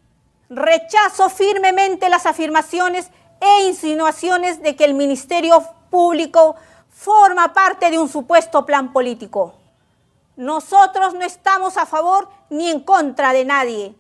[0.52, 6.56] rechazo firmemente las afirmaciones e insinuaciones de que el Ministerio Público
[6.90, 9.54] forma parte de un supuesto plan político.
[10.36, 13.96] Nosotros no estamos a favor ni en contra de nadie.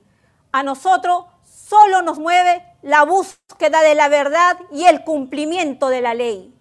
[0.52, 1.26] A nosotros
[1.68, 6.56] Solo nos mueve la búsqueda de la verdad y el cumplimiento de la ley.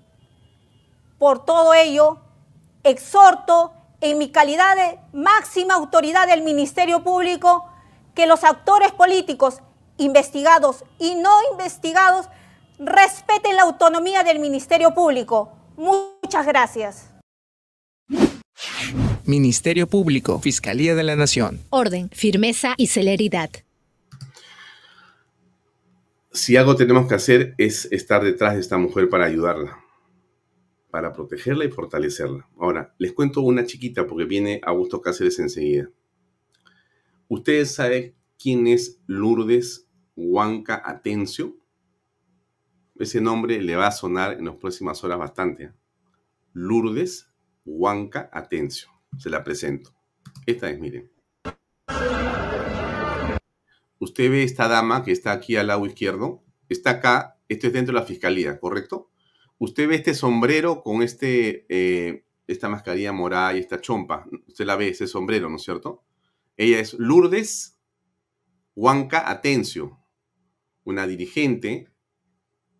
[1.16, 2.18] Por todo ello,
[2.82, 7.68] exhorto en mi calidad de máxima autoridad del Ministerio Público
[8.16, 9.60] que los actores políticos
[9.96, 12.28] investigados y no investigados
[12.78, 15.52] respeten la autonomía del Ministerio Público.
[15.76, 17.10] Muchas gracias.
[19.24, 21.60] Ministerio Público, Fiscalía de la Nación.
[21.70, 23.50] Orden, firmeza y celeridad
[26.36, 29.82] si algo tenemos que hacer es estar detrás de esta mujer para ayudarla,
[30.90, 32.46] para protegerla y fortalecerla.
[32.58, 35.88] Ahora, les cuento una chiquita porque viene Augusto Cáceres enseguida.
[37.28, 41.56] ¿Ustedes saben quién es Lourdes Huanca Atencio?
[42.98, 45.64] Ese nombre le va a sonar en las próximas horas bastante.
[45.64, 45.72] ¿eh?
[46.54, 47.30] Lourdes
[47.66, 48.88] Huanca Atencio.
[49.18, 49.94] Se la presento.
[50.46, 51.10] Esta es, miren.
[53.98, 57.94] Usted ve esta dama que está aquí al lado izquierdo, está acá, esto es dentro
[57.94, 59.10] de la fiscalía, ¿correcto?
[59.58, 64.26] Usted ve este sombrero con este, eh, esta mascarilla morada y esta chompa.
[64.46, 66.04] Usted la ve, ese sombrero, ¿no es cierto?
[66.56, 67.78] Ella es Lourdes
[68.74, 69.98] Huanca Atencio,
[70.84, 71.90] una dirigente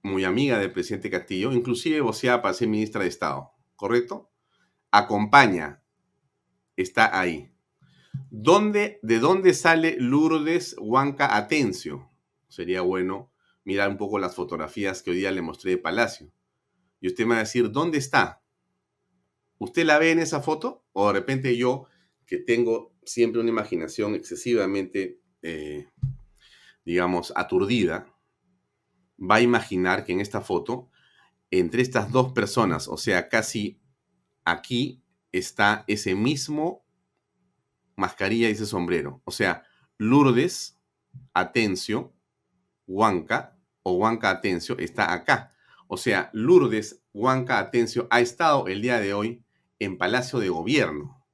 [0.07, 4.31] muy amiga del presidente Castillo, inclusive voceada para ser ministra de Estado, ¿correcto?
[4.91, 5.83] Acompaña,
[6.77, 7.53] está ahí.
[8.31, 12.11] ¿Dónde, ¿De dónde sale Lourdes Huanca Atencio?
[12.49, 13.33] Sería bueno
[13.65, 16.33] mirar un poco las fotografías que hoy día le mostré de Palacio.
[17.01, 18.43] Y usted me va a decir, ¿dónde está?
[19.59, 20.85] ¿Usted la ve en esa foto?
[20.93, 21.87] O de repente yo,
[22.27, 25.89] que tengo siempre una imaginación excesivamente, eh,
[26.85, 28.16] digamos, aturdida,
[29.19, 30.91] va a imaginar que en esta foto,
[31.51, 33.81] entre estas dos personas, o sea, casi
[34.45, 35.03] aquí
[35.33, 36.85] está ese mismo
[37.97, 39.23] mascarilla y ese sombrero.
[39.25, 39.65] O sea,
[39.99, 40.79] Lourdes
[41.33, 42.15] Atencio,
[42.87, 45.53] Huanca o Huanca Atencio está acá.
[45.89, 49.45] O sea, Lourdes Huanca Atencio ha estado el día de hoy
[49.79, 51.25] en Palacio de Gobierno.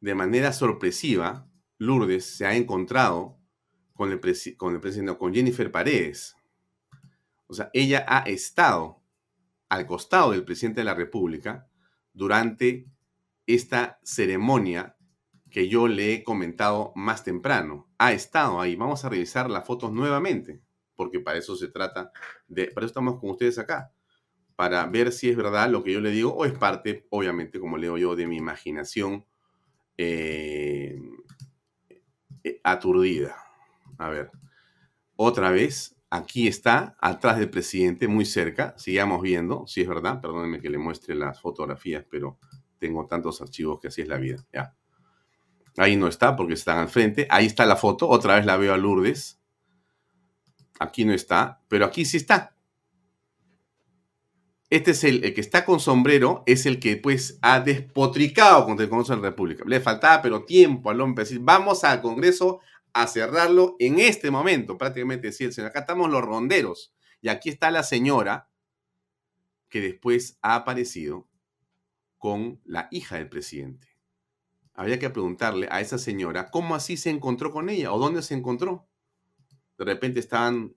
[0.00, 3.38] De manera sorpresiva, Lourdes se ha encontrado
[3.94, 6.36] con el, presidente, con Jennifer Paredes.
[7.46, 9.02] O sea, ella ha estado
[9.68, 11.68] al costado del presidente de la República
[12.12, 12.86] durante
[13.46, 14.96] esta ceremonia
[15.50, 17.90] que yo le he comentado más temprano.
[17.98, 18.74] Ha estado ahí.
[18.74, 20.62] Vamos a revisar las fotos nuevamente,
[20.96, 22.10] porque para eso se trata
[22.48, 23.92] de, para eso estamos con ustedes acá,
[24.56, 27.76] para ver si es verdad lo que yo le digo o es parte, obviamente, como
[27.76, 29.26] leo yo, de mi imaginación
[29.98, 30.98] eh,
[32.44, 33.36] eh, aturdida.
[34.02, 34.32] A ver,
[35.14, 38.74] otra vez, aquí está, atrás del presidente, muy cerca.
[38.76, 40.20] Sigamos viendo, si es verdad.
[40.20, 42.38] Perdónenme que le muestre las fotografías, pero
[42.78, 44.44] tengo tantos archivos que así es la vida.
[44.52, 44.74] Ya.
[45.76, 47.28] Ahí no está porque están al frente.
[47.30, 48.08] Ahí está la foto.
[48.08, 49.40] Otra vez la veo a Lourdes.
[50.80, 52.56] Aquí no está, pero aquí sí está.
[54.68, 58.90] Este es el, que está con sombrero, es el que pues ha despotricado contra el
[58.90, 59.62] Congreso de la República.
[59.64, 62.60] Le faltaba pero tiempo al hombre decir, vamos al Congreso
[62.92, 64.78] a cerrarlo en este momento.
[64.78, 66.94] Prácticamente decía el señor, acá estamos los ronderos.
[67.20, 68.48] Y aquí está la señora
[69.68, 71.28] que después ha aparecido
[72.18, 73.92] con la hija del presidente
[74.74, 78.34] habría que preguntarle a esa señora cómo así se encontró con ella o dónde se
[78.34, 78.88] encontró.
[79.78, 80.74] De repente estaban,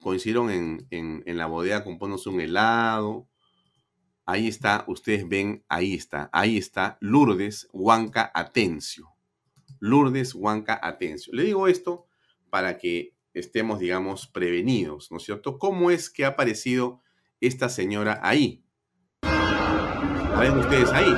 [0.00, 3.28] coincidieron en, en, la bodega componiéndose un helado.
[4.24, 9.11] Ahí está, ustedes ven, ahí está, ahí está Lourdes Huanca Atencio.
[9.82, 11.32] Lourdes Huanca Atencio.
[11.34, 12.06] Le digo esto
[12.50, 15.58] para que estemos, digamos, prevenidos, ¿no es cierto?
[15.58, 17.02] ¿Cómo es que ha aparecido
[17.40, 18.64] esta señora ahí?
[19.22, 21.10] ¿La ven ustedes ahí?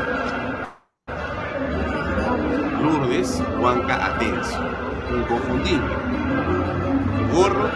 [2.83, 4.59] Lourdes Huanca Atencio,
[5.14, 5.94] inconfundible.
[7.35, 7.68] Gorro,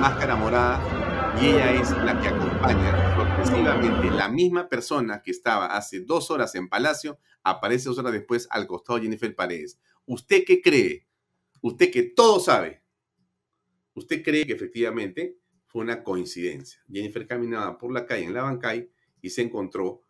[0.00, 1.02] máscara morada,
[1.40, 6.54] y ella es la que acompaña sorpresivamente la misma persona que estaba hace dos horas
[6.54, 9.80] en Palacio, aparece dos horas después al costado de Jennifer Paredes.
[10.06, 11.06] ¿Usted qué cree?
[11.60, 12.82] Usted que todo sabe.
[13.94, 16.80] ¿Usted cree que efectivamente fue una coincidencia?
[16.90, 20.02] Jennifer caminaba por la calle en la Bancay y se encontró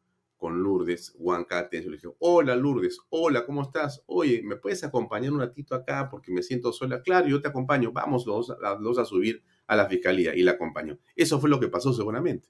[0.42, 4.02] con Lourdes Huanca Le dije, hola Lourdes, hola, ¿cómo estás?
[4.07, 7.00] Oye, ¿me puedes acompañar un ratito acá porque me siento sola?
[7.00, 10.98] Claro, yo te acompaño, vamos los, dos a subir a la fiscalía y la acompañó.
[11.14, 12.48] Eso fue lo que pasó seguramente.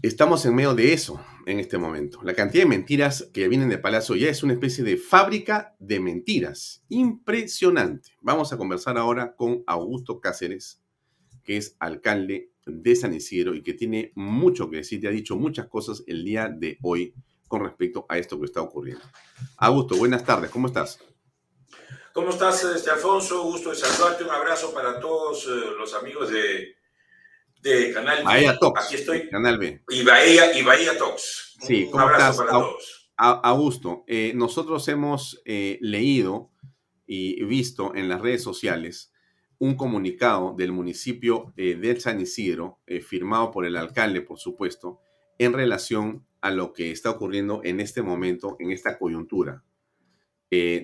[0.00, 2.20] Estamos en medio de eso en este momento.
[2.22, 5.98] La cantidad de mentiras que vienen de Palacio ya es una especie de fábrica de
[5.98, 6.84] mentiras.
[6.88, 8.12] Impresionante.
[8.20, 10.80] Vamos a conversar ahora con Augusto Cáceres,
[11.42, 15.34] que es alcalde de San Isidro y que tiene mucho que decir, te ha dicho
[15.34, 17.12] muchas cosas el día de hoy
[17.48, 19.04] con respecto a esto que está ocurriendo.
[19.56, 21.00] Augusto, buenas tardes, ¿cómo estás?
[22.12, 23.42] ¿Cómo estás, este Alfonso?
[23.42, 26.77] Gusto de saludarte, un abrazo para todos eh, los amigos de,
[27.62, 28.86] de Canal Bahía Talks.
[28.86, 29.28] Aquí estoy.
[29.28, 29.82] Canal B.
[29.90, 31.56] Y Bahía, y Bahía Talks.
[31.60, 32.98] Sí, un, ¿cómo abrazo para todos.
[33.16, 36.52] Augusto, eh, nosotros hemos eh, leído
[37.04, 39.12] y visto en las redes sociales
[39.58, 45.00] un comunicado del municipio eh, de San Isidro, eh, firmado por el alcalde, por supuesto,
[45.38, 49.64] en relación a lo que está ocurriendo en este momento, en esta coyuntura.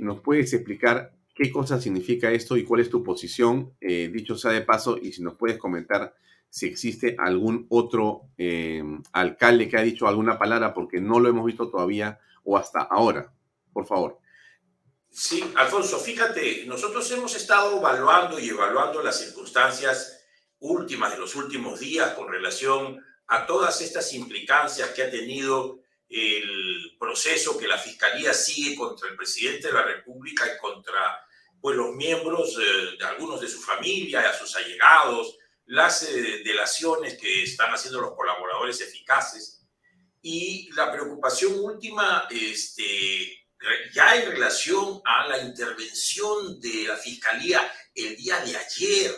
[0.00, 3.72] ¿Nos puedes explicar qué cosa significa esto y cuál es tu posición?
[3.80, 6.14] dicho sea de paso, y si nos puedes comentar
[6.54, 8.28] si existe algún otro
[9.10, 13.32] alcalde que ha dicho alguna palabra, porque no lo hemos visto todavía o hasta ahora.
[13.72, 14.20] Por favor.
[15.10, 20.24] Sí, Alfonso, fíjate, nosotros hemos estado evaluando y evaluando las circunstancias
[20.60, 26.96] últimas de los últimos días con relación a todas estas implicancias que ha tenido el
[27.00, 31.26] proceso que la Fiscalía sigue contra el presidente de la República y contra
[31.60, 37.18] pues, los miembros eh, de algunos de su familia, a sus allegados, las eh, delaciones
[37.18, 39.62] que están haciendo los colaboradores eficaces.
[40.22, 43.44] Y la preocupación última este,
[43.92, 49.14] ya en relación a la intervención de la Fiscalía el día de ayer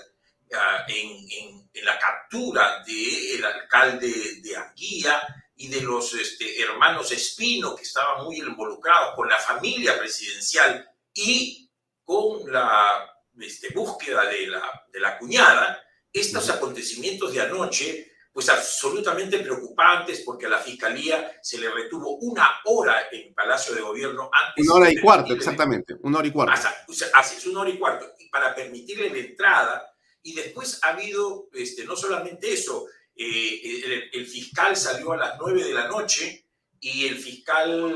[0.55, 5.23] ah, en, la captura del alcalde de Anguilla
[5.57, 11.71] y de los este, hermanos Espino que estaban muy involucrados con la familia presidencial y
[12.03, 13.09] con la
[13.41, 15.86] este, búsqueda de la, de la cuñada,
[16.21, 22.61] estos acontecimientos de anoche pues absolutamente preocupantes porque a la Fiscalía se le retuvo una
[22.67, 24.67] hora en Palacio de Gobierno antes.
[24.67, 26.69] Una hora y cuarto, exactamente, una hora y cuarto.
[27.15, 29.91] Así es, una hora y cuarto, para permitirle la entrada.
[30.23, 35.65] Y después ha habido, este, no solamente eso, eh, el, fiscal salió a las nueve
[35.65, 36.45] de la noche
[36.79, 37.91] y el fiscal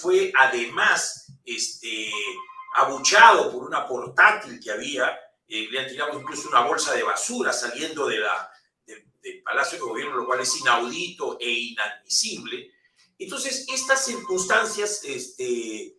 [0.00, 2.10] fue además este,
[2.74, 5.16] abuchado por una portátil que había,
[5.70, 8.22] le han tirado incluso una bolsa de basura saliendo del
[9.44, 12.72] Palacio de Gobierno, lo cual es inaudito e inadmisible.
[13.18, 15.96] Entonces, estas circunstancias, este,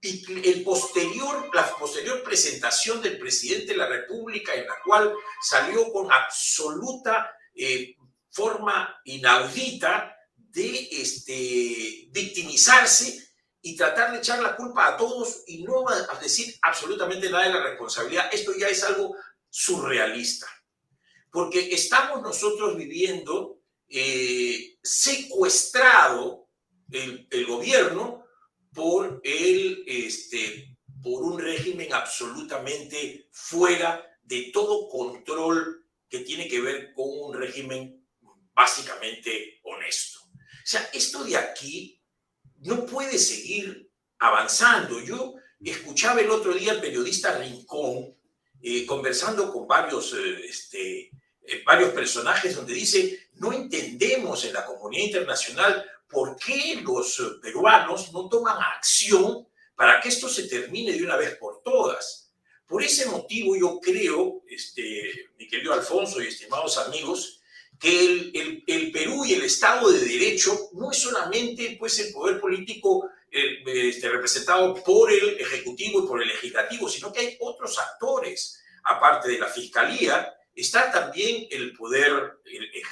[0.00, 5.12] el posterior, la posterior presentación del presidente de la República, en la cual
[5.42, 7.96] salió con absoluta eh,
[8.30, 13.25] forma inaudita de este, victimizarse
[13.66, 15.84] y tratar de echar la culpa a todos y no
[16.22, 18.28] decir absolutamente nada de la responsabilidad.
[18.32, 19.16] Esto ya es algo
[19.50, 20.46] surrealista,
[21.32, 23.58] porque estamos nosotros viviendo
[23.88, 26.48] eh, secuestrado
[26.92, 28.24] el, el, gobierno
[28.72, 36.92] por, el, este, por un régimen absolutamente fuera de todo control que tiene que ver
[36.94, 38.06] con un régimen
[38.54, 40.20] básicamente honesto.
[40.20, 42.00] O sea, esto de aquí
[42.66, 45.00] no puede seguir avanzando.
[45.00, 48.14] Yo escuchaba el otro día al periodista Rincón
[48.60, 51.00] eh, conversando con varios, eh, este,
[51.42, 58.12] eh, varios personajes donde dice, no entendemos en la comunidad internacional por qué los peruanos
[58.12, 62.32] no toman acción para que esto se termine de una vez por todas.
[62.66, 67.40] Por ese motivo yo creo, este, mi querido Alfonso y estimados amigos,
[67.78, 73.08] que el, Perú y el Estado de Derecho no es solamente pues, el poder político
[73.30, 78.62] eh, este, representado por el Ejecutivo y por el Legislativo, sino que hay otros actores,
[78.84, 82.38] aparte de la Fiscalía, está también el poder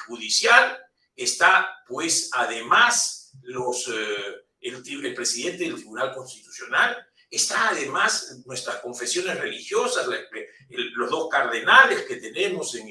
[0.06, 0.78] judicial,
[1.16, 6.96] está pues además los, eh, el, presidente del Tribunal Constitucional,
[7.30, 10.06] está además nuestras confesiones religiosas,
[10.68, 12.88] los dos cardenales que tenemos en,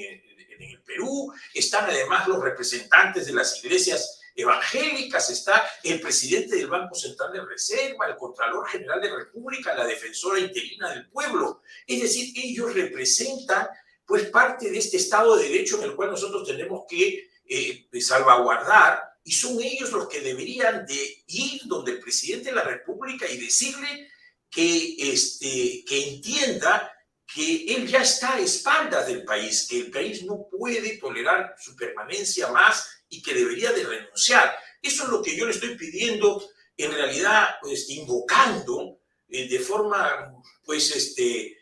[0.84, 7.32] Perú, están además los representantes de las iglesias evangélicas, está el presidente del Banco Central
[7.32, 11.62] de Reserva, el Contralor General de la República, la defensora interina del pueblo.
[11.86, 13.68] Es decir, ellos representan
[14.04, 19.02] pues parte de este Estado de Derecho en el cual nosotros tenemos que eh, salvaguardar
[19.22, 23.38] y son ellos los que deberían de ir donde el presidente de la República y
[23.38, 24.10] decirle
[24.50, 26.93] que, este, que entienda
[27.34, 31.74] que él ya está a espaldas del país, que el país no puede tolerar su
[31.74, 34.56] permanencia más y que debería de renunciar.
[34.80, 40.32] Eso es lo que yo le estoy pidiendo, en realidad, pues, invocando eh, de forma,
[40.64, 41.58] pues, este,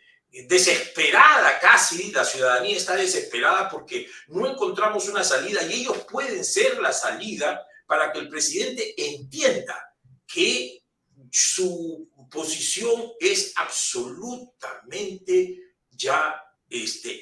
[0.46, 6.80] desesperada casi, la ciudadanía está desesperada porque no encontramos una salida y ellos pueden ser
[6.80, 9.94] la salida para que el presidente entienda
[10.26, 10.81] que
[11.34, 17.18] su posición es absolutamente ya este,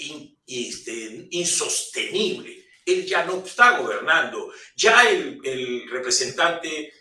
[0.48, 2.66] este, insostenible.
[2.84, 4.52] Él ya no está gobernando.
[4.74, 6.92] Ya el, representante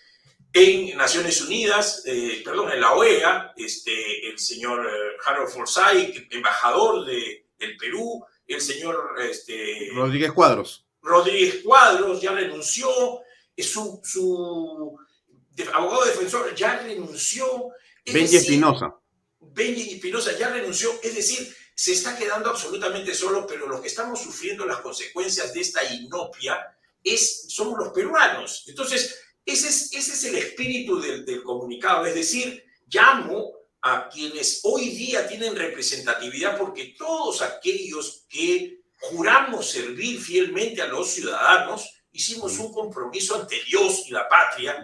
[0.54, 7.08] en Naciones Unidas, eh, perdón, en la OEA, este, el señor eh, Harold Forsyth, embajador
[7.08, 10.86] de, del Perú, el señor este, Rodríguez Cuadros.
[11.02, 12.88] Rodríguez Cuadros ya renunció,
[13.58, 15.00] su, su
[15.68, 17.72] abogado defensor ya renunció.
[18.06, 18.96] Benji Espinosa.
[19.40, 24.22] Benji Espinosa ya renunció, es decir, se está quedando absolutamente solo, pero los que estamos
[24.22, 26.60] sufriendo las consecuencias de esta inopia
[27.04, 28.66] es, somos los peruanos.
[28.68, 34.60] Entonces, ese es, ese es el espíritu del, del comunicado, es decir, llamo a quienes
[34.64, 42.60] hoy día tienen representatividad, porque todos aquellos que juramos servir fielmente a los ciudadanos, hicimos
[42.60, 44.78] un compromiso ante Dios y la patria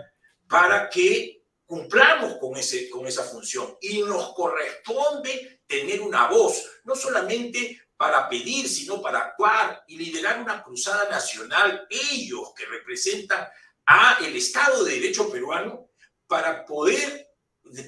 [0.47, 3.77] para que cumplamos con, ese, con esa función.
[3.81, 10.41] Y nos corresponde tener una voz, no solamente para pedir, sino para actuar y liderar
[10.41, 13.47] una cruzada nacional, ellos que representan
[13.85, 15.89] a el Estado de Derecho peruano,
[16.27, 17.29] para poder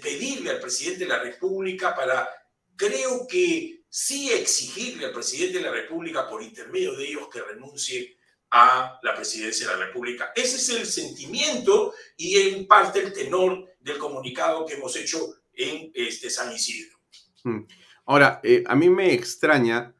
[0.01, 2.29] pedirle al presidente de la República, para
[2.75, 8.16] creo que sí exigirle al presidente de la República por intermedio de ellos que renuncie
[8.51, 10.31] a la presidencia de la República.
[10.35, 15.19] Ese es el sentimiento y en parte el tenor del comunicado que hemos hecho
[15.53, 16.97] en este San Isidro.
[17.43, 17.61] Mm.
[18.05, 19.93] Ahora, eh, a mí me extraña,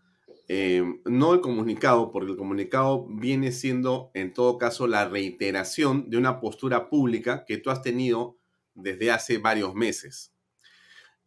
[0.48, 6.18] eh, no el comunicado, porque el comunicado viene siendo, en todo caso, la reiteración de
[6.18, 8.38] una postura pública que tú has tenido
[8.74, 10.34] desde hace varios meses.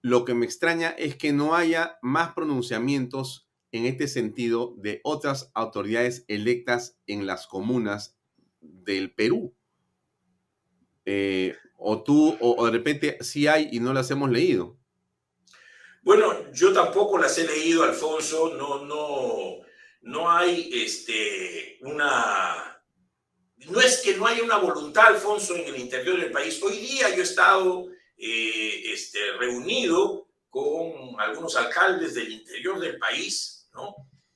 [0.00, 5.50] Lo que me extraña es que no haya más pronunciamientos en este sentido de otras
[5.54, 8.16] autoridades electas en las comunas
[8.60, 9.54] del Perú.
[11.04, 14.76] Eh, o tú, o, de repente sí hay y no las hemos leído.
[16.02, 18.54] Bueno, yo tampoco las he leído, Alfonso.
[18.56, 19.64] No, no,
[20.02, 22.82] no hay este, una.
[23.66, 26.62] No es que no haya una voluntad, Alfonso, en el interior del país.
[26.62, 33.59] Hoy día yo he estado eh, este, reunido con algunos alcaldes del interior del país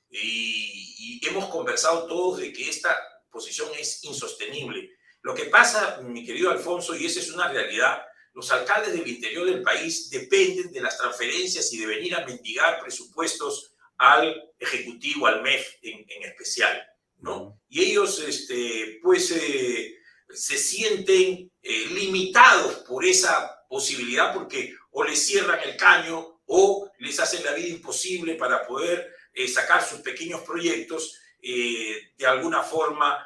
[0.09, 2.95] y, hemos conversado todos de que esta
[3.31, 4.91] posición es insostenible.
[5.21, 9.45] Lo que pasa, mi querido Alfonso, y esa es una realidad, los alcaldes del interior
[9.45, 15.41] del país dependen de las transferencias y de venir a mendigar presupuestos al Ejecutivo, al
[15.41, 16.85] MEF en, especial,
[17.17, 17.59] ¿no?
[17.69, 19.95] Y ellos, este, pues, eh,
[20.29, 27.19] se sienten eh, limitados por esa posibilidad porque o les cierran el caño o les
[27.19, 33.23] hacen la vida imposible para poder eh, sacar sus pequeños proyectos eh, de alguna forma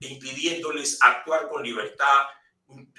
[0.00, 2.26] impidiéndoles actuar con libertad,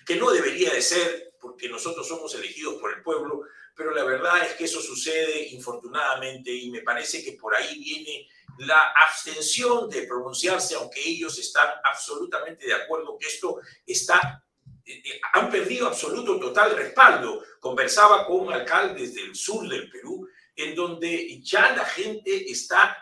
[0.05, 3.41] que no debería de ser, porque nosotros somos elegidos por el pueblo,
[3.75, 8.27] pero la verdad es que eso sucede infortunadamente y me parece que por ahí viene
[8.59, 14.43] la abstención de pronunciarse, aunque ellos están absolutamente de acuerdo que esto está,
[14.85, 17.43] eh, han perdido absoluto, total respaldo.
[17.59, 22.97] Conversaba con alcaldes del sur del Perú, en donde ya la gente está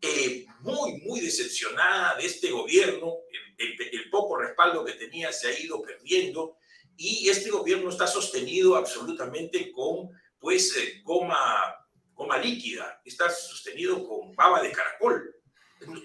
[0.00, 3.14] eh, muy, muy decepcionada de este gobierno,
[3.56, 6.56] el, el poco respaldo que tenía se ha ido perdiendo
[6.96, 11.74] y este gobierno está sostenido absolutamente con pues goma
[12.14, 15.34] goma líquida, está sostenido con baba de caracol.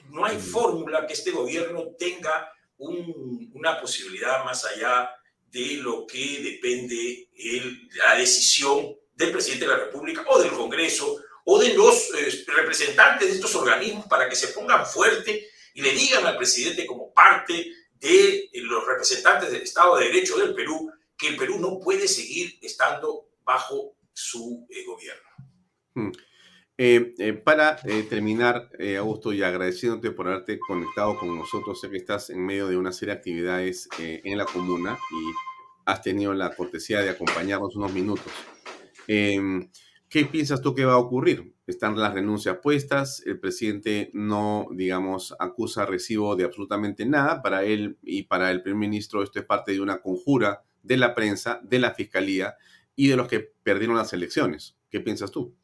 [0.09, 5.11] No hay fórmula que este gobierno tenga una posibilidad más allá
[5.45, 11.21] de lo que depende el, la decisión del presidente de la República o del Congreso
[11.43, 15.91] o de los eh, representantes de estos organismos para que se pongan fuerte y le
[15.91, 21.27] digan al presidente como parte de los representantes del Estado de Derecho del Perú que
[21.27, 25.29] el Perú no puede seguir estando bajo su eh, gobierno.
[25.95, 26.11] Mm.
[26.77, 31.97] Eh, eh, para eh, terminar, Augusto, y agradeciéndote por haberte conectado con nosotros, sé que
[31.97, 35.33] estás en medio de una serie de actividades en la comuna y
[35.85, 38.31] has tenido la cortesía de acompañarnos unos minutos.
[39.11, 39.71] Em,
[40.07, 41.55] ¿Qué piensas tú que va a ocurrir?
[41.65, 47.41] Están las renuncias puestas, el presidente no, digamos, acusa recibo de absolutamente nada.
[47.41, 51.15] Para él y para el primer ministro esto es parte de una conjura de la
[51.15, 52.55] prensa, de la fiscalía
[52.95, 54.75] y de los que perdieron las elecciones.
[54.91, 55.55] ¿Qué piensas tú?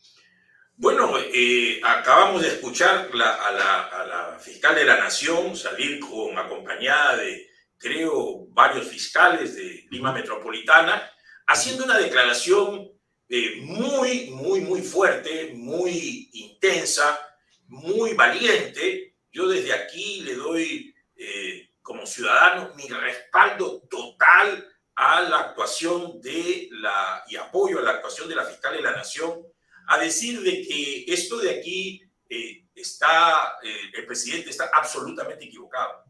[0.76, 7.48] Bueno, eh, acabamos de escuchar a, la, fiscal de la Nación salir con acompañada de,
[7.78, 11.04] creo, varios fiscales de Lima Metropolitana,
[11.46, 12.95] haciendo una declaración
[13.30, 17.20] eh, muy, muy, muy fuerte, muy intensa,
[17.68, 19.16] muy valiente.
[19.32, 26.70] Yo desde aquí le doy, eh, como ciudadano, mi respaldo total a la actuación de
[26.72, 29.46] la, y apoyo a la actuación de la fiscal de la Nación
[29.88, 36.04] a decir de que esto de aquí eh, está, eh, el presidente está absolutamente equivocado.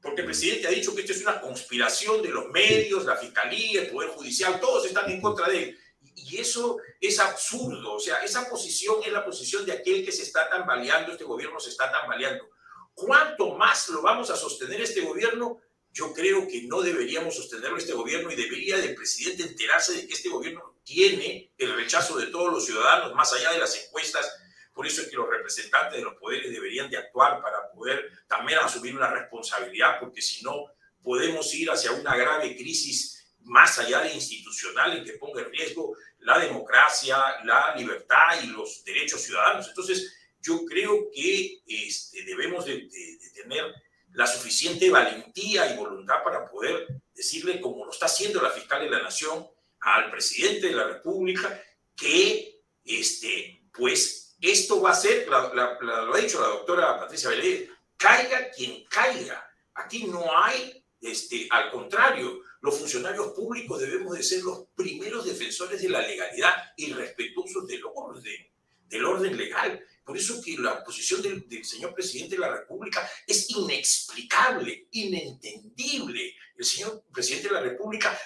[0.00, 3.82] Porque el presidente ha dicho que esto es una conspiración de los medios, la fiscalía,
[3.82, 5.78] el Poder Judicial, todos están en contra de él.
[6.14, 7.94] Y eso es absurdo.
[7.94, 11.58] O sea, esa posición es la posición de aquel que se está tambaleando, este gobierno
[11.58, 12.48] se está tambaleando.
[12.94, 15.60] ¿Cuánto más lo vamos a sostener este gobierno?
[15.90, 20.14] Yo creo que no deberíamos sostenerlo este gobierno y debería el presidente enterarse de que
[20.14, 24.32] este gobierno tiene el rechazo de todos los ciudadanos, más allá de las encuestas.
[24.72, 28.58] Por eso es que los representantes de los poderes deberían de actuar para poder también
[28.60, 30.66] asumir una responsabilidad, porque si no,
[31.02, 33.13] podemos ir hacia una grave crisis
[33.44, 38.82] más allá de institucional en que ponga en riesgo la democracia, la libertad y los
[38.84, 39.68] derechos ciudadanos.
[39.68, 42.88] Entonces, yo creo que este, debemos de
[43.34, 43.72] tener
[44.12, 48.90] la suficiente valentía y voluntad para poder decirle, como lo está haciendo la fiscal de
[48.90, 49.46] la Nación,
[49.80, 51.62] al presidente de la República,
[51.96, 58.50] que este, pues esto va a ser, lo ha dicho la doctora Patricia Belé, caiga
[58.50, 59.48] quien caiga.
[59.74, 65.82] Aquí no hay, este, al contrario, los funcionarios públicos debemos de ser los primeros defensores
[65.82, 68.48] de la legalidad y respetuosos del orden,
[68.88, 69.84] del orden legal.
[70.02, 76.34] Por eso que la posición del, señor presidente de la República es inexplicable, inentendible.
[76.56, 78.18] El señor presidente de la República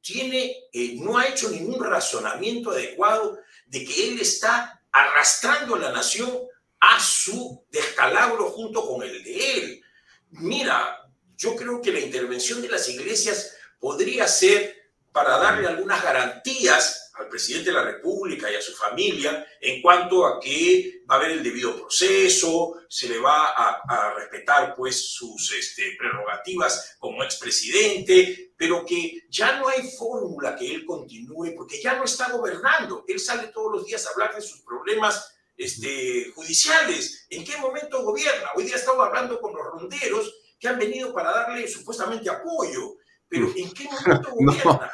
[0.00, 5.92] tiene, eh, no ha hecho ningún razonamiento adecuado de que él está arrastrando a la
[5.92, 6.36] nación
[6.80, 9.84] a su descalabro junto con el de él.
[10.30, 11.00] Mira,
[11.36, 14.74] yo creo que la intervención de las iglesias podría ser
[15.12, 20.26] para darle algunas garantías al presidente de la República y a su familia en cuanto
[20.26, 25.52] a que va a haber el debido proceso, se le va a, respetar pues sus
[25.52, 31.94] este, prerrogativas como expresidente, pero que ya no hay fórmula que él continúe porque ya
[31.94, 33.04] no está gobernando.
[33.06, 37.26] Él sale todos los días a hablar de sus problemas este, judiciales.
[37.30, 38.48] ¿En qué momento gobierna?
[38.56, 42.96] Hoy día estamos hablando con los ronderos que han venido para darle supuestamente apoyo.
[43.28, 44.90] Pero ¿en qué momento gobierna?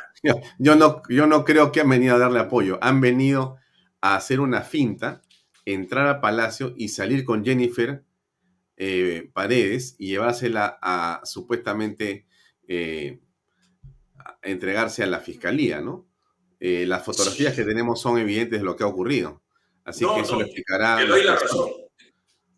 [0.59, 2.79] yo, no, yo no creo que han venido a darle apoyo.
[2.83, 3.57] Han venido
[4.01, 5.23] a hacer una finta,
[5.65, 8.05] entrar al palacio y salir con Jennifer
[8.77, 12.27] eh, Paredes y llevársela a supuestamente
[12.67, 13.21] eh,
[14.43, 16.09] entregarse a la fiscalía, ¿no?
[16.59, 19.43] Eh, las fotografías que tenemos son evidentes de lo que ha ocurrido.
[19.85, 20.99] Así que eso explicará.
[20.99, 21.71] Te doy la razón.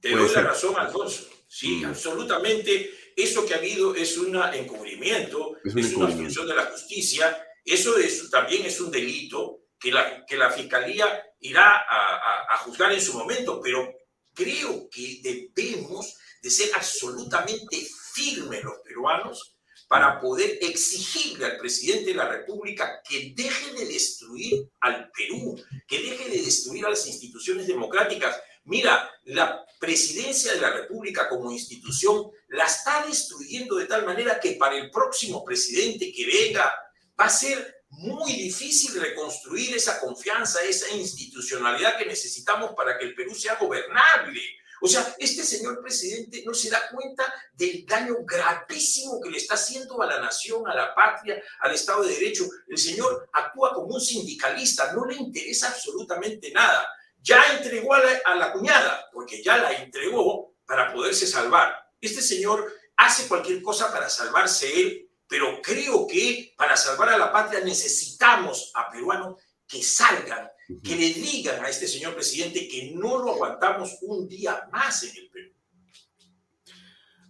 [0.01, 1.29] Te doy la razón, Alfonso.
[1.47, 1.87] Sí, mm.
[1.87, 7.97] absolutamente eso que ha habido es un encubrimiento, es, una función de la justicia, eso
[7.99, 13.01] es, también es un delito que la, que la Fiscalía irá a, a juzgar en
[13.01, 13.93] su momento, pero
[14.35, 19.57] creo que debemos de ser absolutamente firmes los peruanos
[19.93, 25.99] para poder exigirle al presidente de la República que deje de destruir al Perú, que
[25.99, 28.41] deje de destruir a las instituciones democráticas.
[28.65, 34.53] Mira, la presidencia de la República como institución la está destruyendo de tal manera que
[34.53, 36.72] para el próximo presidente que venga
[37.18, 43.14] va a ser muy difícil reconstruir esa confianza, esa institucionalidad que necesitamos para que el
[43.14, 44.40] Perú sea gobernable.
[44.82, 49.55] O sea, este señor presidente no se da cuenta del daño gravísimo que le está
[49.55, 52.44] haciendo a la nación, a la patria, al Estado de Derecho.
[52.68, 56.86] El señor actúa como un sindicalista, no le interesa absolutamente nada.
[57.20, 61.82] Ya entregó a la, a la cuñada, porque ya la entregó para poderse salvar.
[62.03, 67.32] Este señor hace cualquier cosa para salvarse él, pero creo que para salvar a la
[67.32, 70.50] patria necesitamos a peruanos que salgan
[70.82, 75.16] que le digan a este señor presidente que no lo aguantamos un día más en
[75.16, 75.53] el Perú.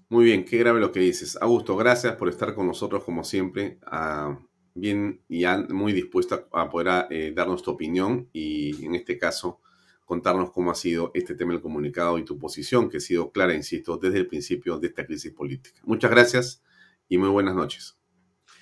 [0.08, 1.36] Muy bien, qué grave lo que dices.
[1.40, 3.78] Augusto, gracias por estar con nosotros como siempre.
[3.86, 4.38] Ah,
[4.74, 9.60] bien y muy dispuesto a poder eh, darnos tu opinión y en este caso
[10.12, 13.54] contarnos cómo ha sido este tema del comunicado y tu posición, que ha sido clara,
[13.54, 15.80] insisto, desde el principio de esta crisis política.
[15.84, 16.62] Muchas gracias
[17.08, 17.96] y muy buenas noches.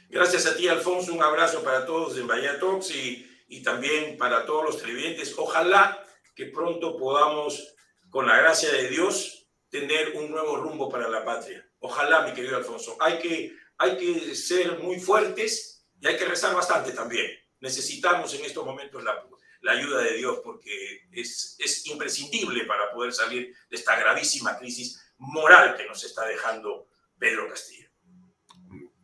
[0.09, 1.13] Gracias a ti, Alfonso.
[1.13, 5.35] Un abrazo para todos en Bahía Talks y y también para todos los televidentes.
[5.37, 6.03] Ojalá
[6.35, 7.75] que pronto podamos,
[8.09, 11.69] con la gracia de Dios, tener un nuevo rumbo para la patria.
[11.81, 12.97] Ojalá, mi querido Alfonso.
[13.01, 17.27] Hay que, hay que ser muy fuertes y hay que rezar bastante también.
[17.59, 19.21] Necesitamos en estos momentos la,
[19.61, 25.01] la ayuda de Dios porque es, es imprescindible para poder salir de esta gravísima crisis
[25.19, 26.89] moral que nos está dejando
[27.19, 27.89] Pedro Castillo.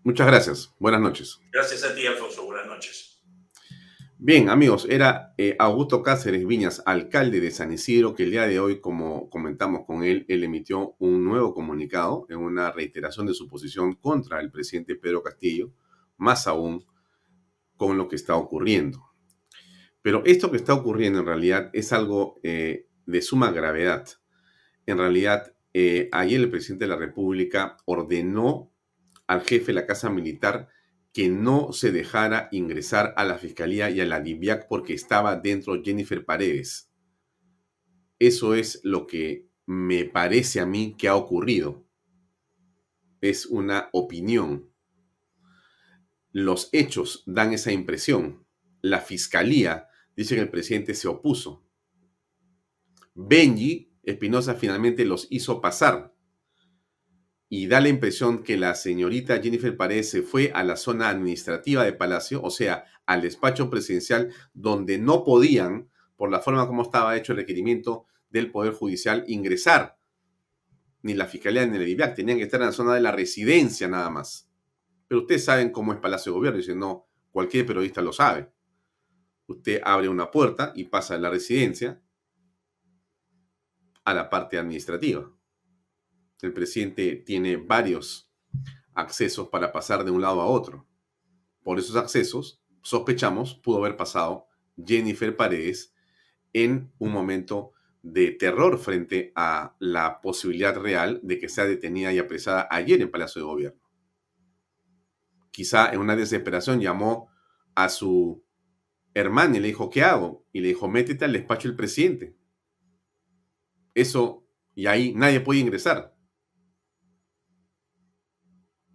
[0.02, 0.74] Muchas gracias.
[0.78, 1.40] Buenas noches.
[1.50, 2.44] Gracias a ti, Alfonso.
[2.44, 3.16] Buenas noches.
[4.18, 8.58] Bien, amigos, era eh, Augusto Cáceres Viñas, alcalde de San Isidro, que el día de
[8.58, 13.46] hoy, como comentamos con él, él emitió un nuevo comunicado en una reiteración de su
[13.46, 15.70] posición contra el presidente Pedro Castillo,
[16.16, 16.86] más aún
[17.76, 19.05] con lo que está ocurriendo.
[20.06, 24.06] Pero esto que está ocurriendo en realidad es algo eh, de suma gravedad.
[24.86, 28.72] En realidad, eh, ayer el presidente de la República ordenó
[29.26, 30.68] al jefe de la Casa Militar
[31.12, 35.82] que no se dejara ingresar a la fiscalía y a la DIVIAC porque estaba dentro
[35.82, 36.88] Jennifer Paredes.
[38.20, 41.84] Eso es lo que me parece a mí que ha ocurrido.
[43.20, 44.70] Es una opinión.
[46.30, 48.46] Los hechos dan esa impresión.
[48.82, 51.64] La fiscalía dice que el presidente se opuso.
[53.14, 56.14] Benji Espinosa finalmente los hizo pasar
[57.48, 61.92] y da la impresión que la señorita Jennifer Paredes fue a la zona administrativa de
[61.92, 67.32] Palacio, o sea, al despacho presidencial, donde no podían, por la forma como estaba hecho
[67.32, 69.98] el requerimiento del Poder Judicial, ingresar
[71.02, 73.86] ni la Fiscalía ni el IBIAC, tenían que estar en la zona de la residencia
[73.86, 74.50] nada más.
[75.06, 78.50] Pero ustedes saben cómo es Palacio de Gobierno, dicen, no, cualquier periodista lo sabe.
[79.46, 82.02] Usted abre una puerta y pasa de la residencia
[84.04, 85.30] a la parte administrativa
[86.42, 88.30] el presidente tiene varios
[88.94, 90.86] accesos para pasar de un lado a otro.
[91.62, 94.46] Por esos accesos, sospechamos, pudo haber pasado
[94.84, 95.94] Jennifer Paredes
[96.52, 97.72] en un momento
[98.02, 103.10] de terror frente a la posibilidad real de que sea detenida y apresada ayer en
[103.10, 103.80] Palacio de Gobierno.
[105.50, 107.28] Quizá en una desesperación llamó
[107.74, 108.44] a su
[109.20, 110.46] hermana y le dijo, ¿qué hago?
[110.52, 112.36] Y le dijo, métete al despacho del presidente.
[113.94, 116.16] Eso, y ahí nadie puede ingresar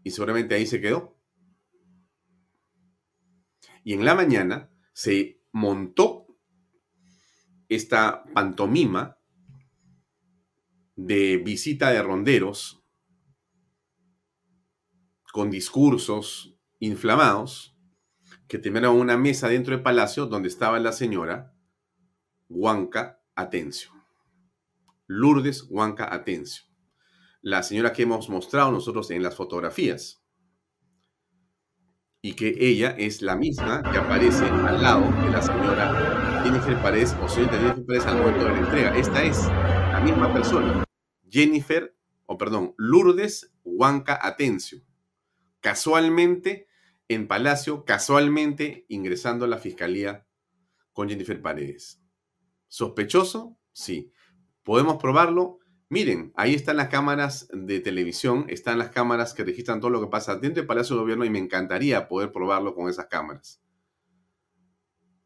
[0.03, 1.17] y seguramente ahí se quedó.
[3.83, 6.27] Y en la mañana se montó
[7.67, 9.17] esta pantomima
[10.95, 12.83] de visita de ronderos
[15.31, 17.70] con discursos inflamados
[18.51, 21.55] que terminaron una mesa dentro del palacio donde estaba la señora
[22.49, 23.91] Huanca Atencio.
[25.07, 26.65] Lourdes Huanca Atencio
[27.41, 30.21] la señora que hemos mostrado nosotros en las fotografías.
[32.21, 37.15] Y que ella es la misma que aparece al lado de la señora Jennifer Paredes
[37.21, 38.97] o señorita Jennifer Paredes al momento de la entrega.
[38.97, 40.83] Esta es la misma persona.
[41.29, 41.95] Jennifer,
[42.25, 44.81] o perdón, Lourdes Huanca Atencio.
[45.61, 46.67] Casualmente
[47.13, 50.25] en Palacio, casualmente ingresando a la fiscalía
[50.93, 52.01] con Jennifer Paredes.
[52.67, 53.57] ¿Sospechoso?
[53.73, 54.11] Sí.
[54.63, 55.59] ¿Podemos probarlo?
[55.89, 60.07] Miren, ahí están las cámaras de televisión, están las cámaras que registran todo lo que
[60.07, 63.61] pasa dentro del Palacio de Gobierno y me encantaría poder probarlo con esas cámaras.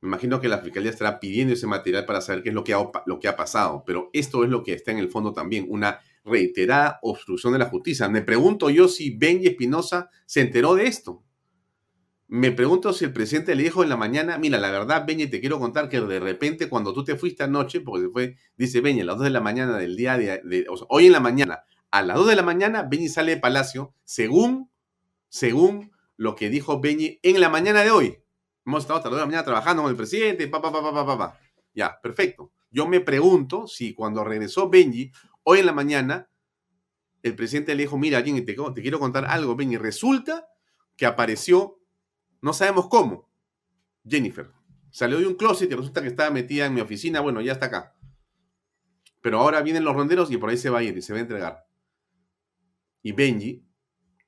[0.01, 2.73] Me imagino que la Fiscalía estará pidiendo ese material para saber qué es lo que
[2.73, 5.67] ha, lo que ha pasado, pero esto es lo que está en el fondo también,
[5.69, 8.09] una reiterada obstrucción de la justicia.
[8.09, 11.23] Me pregunto yo si Benji Espinosa se enteró de esto.
[12.28, 15.39] Me pregunto si el presidente le dijo en la mañana, mira, la verdad, Beñe, te
[15.39, 19.03] quiero contar que de repente cuando tú te fuiste anoche, porque se fue, dice Beñe,
[19.03, 22.17] a las 2 de la mañana del día de, hoy en la mañana, a las
[22.17, 24.71] 2 de la mañana, Beñe sale de Palacio, según,
[25.30, 28.17] según lo que dijo Beñe en la mañana de hoy.
[28.65, 31.17] Hemos estado hasta las 2 de la mañana trabajando con el presidente, pa, pa, pa,
[31.17, 31.39] pa.
[31.76, 32.51] Ya, perfecto.
[32.71, 35.11] Yo me pregunto si cuando regresó Benji,
[35.43, 36.28] hoy en la mañana,
[37.21, 39.78] el presidente le dijo, mira, Jenny, te, te quiero contar algo, Benji.
[39.78, 40.47] Resulta
[40.97, 41.80] que apareció
[42.46, 43.28] no sabemos cómo.
[44.08, 44.52] Jennifer.
[44.91, 47.20] Salió de un closet y resulta que estaba metida en mi oficina.
[47.20, 47.96] Bueno, ya está acá.
[49.20, 51.18] Pero ahora vienen los ronderos y por ahí se va a ir y se va
[51.18, 51.66] a entregar.
[53.02, 53.66] Y Benji,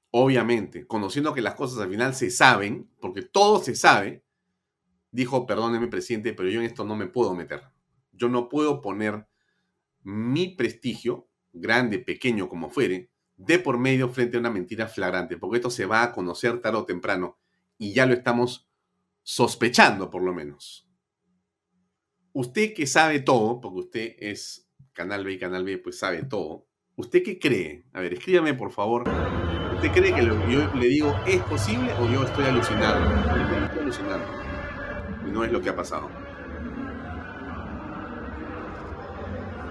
[0.10, 4.26] obviamente, conociendo que las cosas al final se saben, porque todo se sabe,
[5.12, 7.62] dijo, perdóneme, presidente, pero yo en esto no me puedo meter.
[8.14, 9.28] Yo no puedo poner
[10.02, 15.58] mi prestigio, grande, pequeño como fuere, de por medio frente a una mentira flagrante, porque
[15.58, 17.38] esto se va a conocer tarde o temprano
[17.78, 18.70] y ya lo estamos
[19.24, 20.88] sospechando por lo menos.
[22.34, 26.68] Usted que sabe todo, porque usted es Canal B y Canal B pues sabe todo,
[26.96, 27.86] ¿usted qué cree?
[27.94, 29.04] A ver, escríbame por favor.
[29.76, 33.16] ¿Usted cree que lo que yo le digo es posible o yo estoy alucinando?
[33.66, 34.26] Estoy alucinando.
[35.28, 36.10] Y no es lo que ha pasado.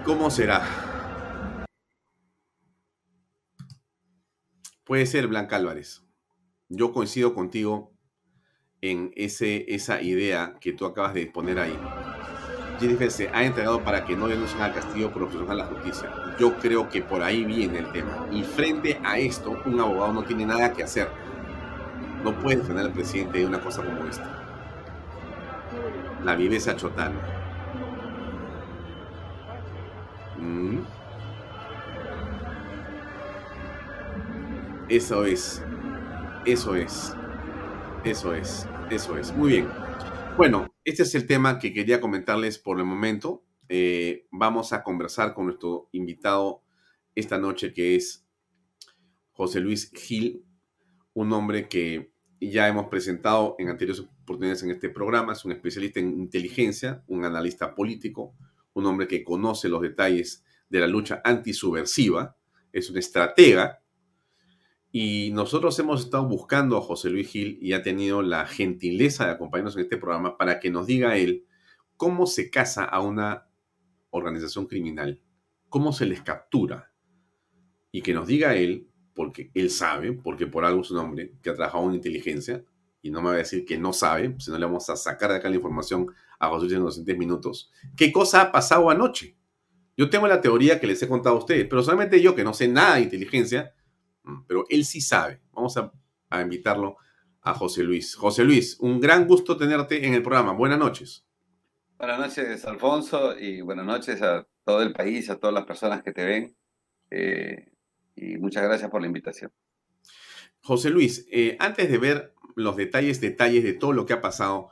[0.05, 0.65] ¿Cómo será?
[4.85, 6.03] Puede ser Blanca Álvarez.
[6.69, 7.96] Yo coincido contigo
[8.81, 11.77] en ese, esa idea que tú acabas de poner ahí.
[12.79, 16.11] Jennifer se ha entregado para que no denuncien al castillo por a la justicia.
[16.39, 18.27] Yo creo que por ahí viene el tema.
[18.31, 21.09] Y frente a esto, un abogado no tiene nada que hacer.
[22.23, 24.29] No puede defender al presidente de una cosa como esta.
[26.23, 27.15] La viveza chotana.
[30.39, 30.79] Mm.
[34.89, 35.63] Eso es.
[36.45, 37.15] Eso es.
[38.07, 39.35] Eso es, eso es.
[39.35, 39.67] Muy bien.
[40.37, 43.43] Bueno, este es el tema que quería comentarles por el momento.
[43.67, 46.63] Eh, vamos a conversar con nuestro invitado
[47.15, 48.25] esta noche, que es
[49.33, 50.45] José Luis Gil,
[51.15, 55.33] un hombre que ya hemos presentado en anteriores oportunidades en este programa.
[55.33, 58.37] Es un especialista en inteligencia, un analista político,
[58.71, 62.37] un hombre que conoce los detalles de la lucha antisubversiva,
[62.71, 63.81] es un estratega
[64.91, 69.31] y nosotros hemos estado buscando a José Luis Gil y ha tenido la gentileza de
[69.31, 71.45] acompañarnos en este programa para que nos diga él
[71.97, 73.47] cómo se casa a una
[74.11, 75.21] organización criminal,
[75.69, 76.91] cómo se les captura
[77.91, 81.49] y que nos diga él, porque él sabe, porque por algo es un hombre que
[81.49, 82.63] ha trabajado en inteligencia
[83.01, 85.31] y no me va a decir que no sabe, si no le vamos a sacar
[85.31, 86.07] de acá la información
[86.39, 87.71] a José Luis en los siguientes minutos.
[87.95, 89.35] ¿Qué cosa ha pasado anoche?
[89.95, 92.53] Yo tengo la teoría que les he contado a ustedes, pero solamente yo que no
[92.53, 93.73] sé nada de inteligencia,
[94.47, 95.41] pero él sí sabe.
[95.53, 95.91] Vamos a,
[96.41, 96.97] invitarlo
[97.41, 98.15] a José Luis.
[98.15, 100.51] José Luis, un gran gusto tenerte en el programa.
[100.51, 101.25] Buenas noches.
[101.97, 106.11] Buenas noches, Alfonso, y buenas noches a todo el país, a todas las personas que
[106.11, 106.55] te ven.
[107.09, 107.71] Eh,
[108.15, 109.51] y muchas gracias por la invitación.
[110.61, 114.69] José Luis, eh, antes de ver los detalles, detalles de todo lo que ha pasado,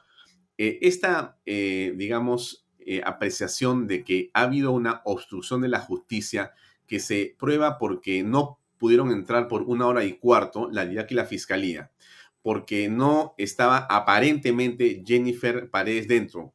[0.57, 2.67] eh, esta, digamos,
[3.03, 6.53] apreciación de que ha habido una obstrucción de la justicia
[6.85, 11.15] que se prueba porque no pudieron entrar por una hora y cuarto la DIAC y
[11.15, 11.91] la fiscalía,
[12.41, 16.53] porque no estaba aparentemente Jennifer Paredes dentro.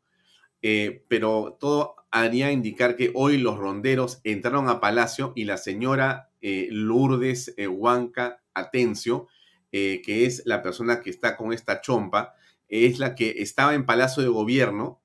[0.62, 6.31] Eh, pero todo haría indicar que hoy los ronderos entraron a Palacio y la señora
[6.43, 9.29] eh, Lourdes eh, Huanca Atencio,
[9.71, 12.35] que es la persona que está con esta chompa,
[12.68, 15.01] es la que estaba en Palacio de Gobierno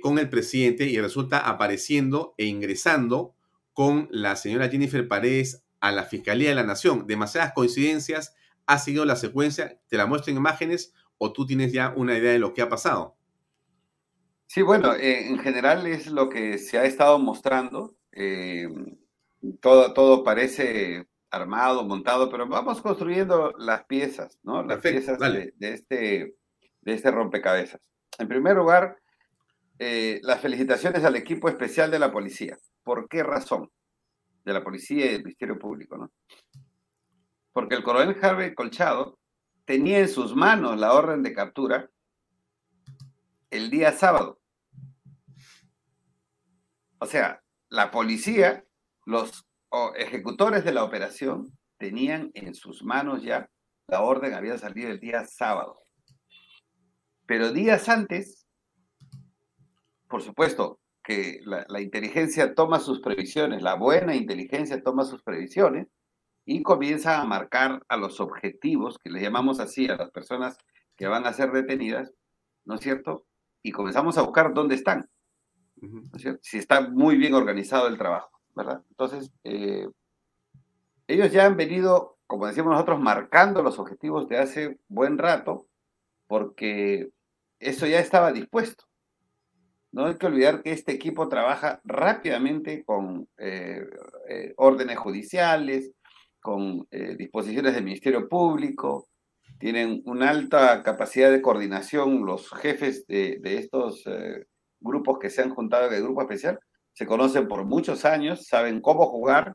[0.00, 3.34] con el presidente y resulta apareciendo e ingresando
[3.74, 7.06] con la señora Jennifer Paredes a la Fiscalía de la Nación.
[7.06, 8.34] Demasiadas coincidencias,
[8.66, 12.32] ha sido la secuencia, te la muestro en imágenes o tú tienes ya una idea
[12.32, 13.16] de lo que ha pasado.
[14.46, 17.96] Sí, bueno, eh, en general es lo que se ha estado mostrando.
[18.12, 18.68] Eh,
[19.60, 24.62] todo, todo parece armado, montado, pero vamos construyendo las piezas, ¿no?
[24.62, 26.36] Las piezas de, este,
[26.80, 27.80] de este rompecabezas.
[28.18, 28.98] En primer lugar,
[29.78, 32.56] eh, las felicitaciones al equipo especial de la policía.
[32.82, 33.70] ¿Por qué razón?
[34.46, 36.12] De la policía y del Ministerio Público, ¿no?
[37.52, 39.18] Porque el coronel Harvey Colchado
[39.64, 41.90] tenía en sus manos la orden de captura
[43.50, 44.40] el día sábado.
[46.98, 48.64] O sea, la policía
[49.04, 49.46] los
[49.96, 53.50] ejecutores de la operación tenían en sus manos ya
[53.88, 55.82] la orden, había salido el día sábado.
[57.26, 58.46] Pero días antes,
[60.08, 65.86] por supuesto, que la, inteligencia toma sus previsiones, la buena inteligencia toma sus previsiones
[66.44, 70.58] y comienza a marcar a los objetivos, que le llamamos así a las personas
[70.96, 72.12] que van a ser detenidas,
[72.64, 73.24] ¿no es cierto?
[73.62, 75.08] Y comenzamos a buscar dónde están,
[75.76, 76.40] ¿no es cierto?
[76.42, 78.82] Si está muy bien organizado el trabajo, ¿verdad?
[78.90, 79.86] Entonces, eh,
[81.06, 85.68] ellos ya han venido, como decimos nosotros, marcando los objetivos de hace buen rato,
[86.26, 87.10] porque
[87.60, 88.86] eso ya estaba dispuesto.
[89.96, 93.80] No hay que olvidar que este equipo trabaja rápidamente con eh,
[94.28, 95.90] eh, órdenes judiciales,
[96.38, 99.08] con eh, disposiciones del Ministerio Público,
[99.58, 102.26] tienen una alta capacidad de coordinación.
[102.26, 104.04] Los jefes de, estos
[104.80, 106.60] grupos que se han juntado en grupo especial
[106.92, 109.54] se conocen por muchos años, saben cómo jugar,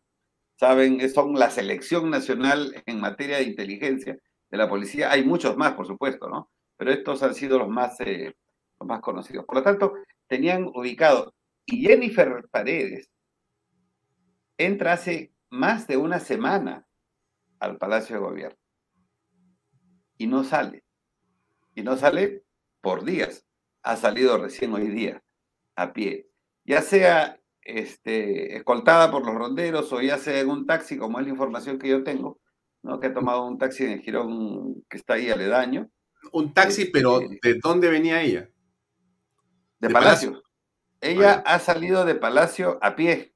[0.55, 4.17] saben, son la selección nacional en materia de inteligencia
[4.49, 5.11] de la policía.
[5.11, 6.49] Hay muchos más, por supuesto, ¿no?
[6.77, 9.45] Pero estos han sido los más, los más conocidos.
[9.45, 9.93] Por lo tanto,
[10.31, 11.33] tenían ubicado.
[11.65, 13.11] Y Jennifer Paredes
[14.57, 16.87] entra hace más de una semana
[17.59, 18.57] al Palacio de Gobierno
[20.17, 20.85] y no sale.
[21.75, 22.45] Y no sale
[22.79, 23.45] por días.
[23.83, 25.21] Ha salido recién hoy día
[25.75, 26.29] a pie.
[26.63, 31.25] Ya sea este, escoltada por los ronderos o ya sea en un taxi, como es
[31.25, 32.39] la información que yo tengo,
[32.83, 33.01] ¿no?
[33.01, 35.91] que ha tomado un taxi en el Girón que está ahí aledaño.
[36.31, 38.49] Un taxi, pero este ¿de dónde venía ella?
[39.81, 40.43] De, Palacio.
[41.01, 43.35] Ella ha salido de Palacio a pie,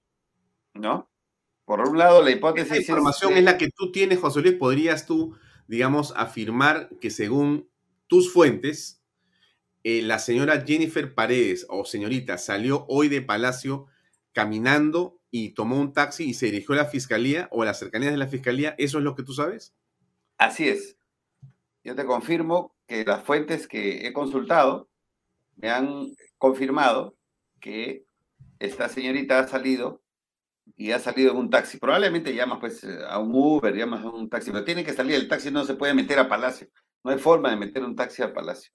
[0.76, 1.12] ¿no?
[1.66, 2.72] Por un lado, la hipótesis...
[2.72, 4.54] Esa información es, la que tú tienes, José Luis.
[4.54, 5.36] ¿Podrías tú,
[5.68, 7.68] digamos, afirmar que según
[8.06, 9.02] tus fuentes,
[9.84, 13.88] eh, la señora Jennifer Paredes, o señorita, salió hoy de Palacio
[14.32, 18.12] caminando y tomó un taxi y se dirigió a la fiscalía o a las cercanías
[18.12, 18.76] de la fiscalía?
[18.78, 19.74] ¿Eso es lo que tú sabes?
[20.38, 20.98] Así es.
[21.84, 24.92] Yo te confirmo que las fuentes que he consultado
[25.56, 27.16] me han confirmado
[27.60, 28.06] que
[28.60, 30.02] esta señorita ha salido
[30.76, 31.78] y ha salido en un taxi.
[31.78, 35.16] Probablemente llama pues a un Uber, llama a un taxi, pero tiene que salir.
[35.16, 36.68] El taxi no se puede meter a Palacio.
[37.04, 38.72] No hay forma de meter un taxi a Palacio.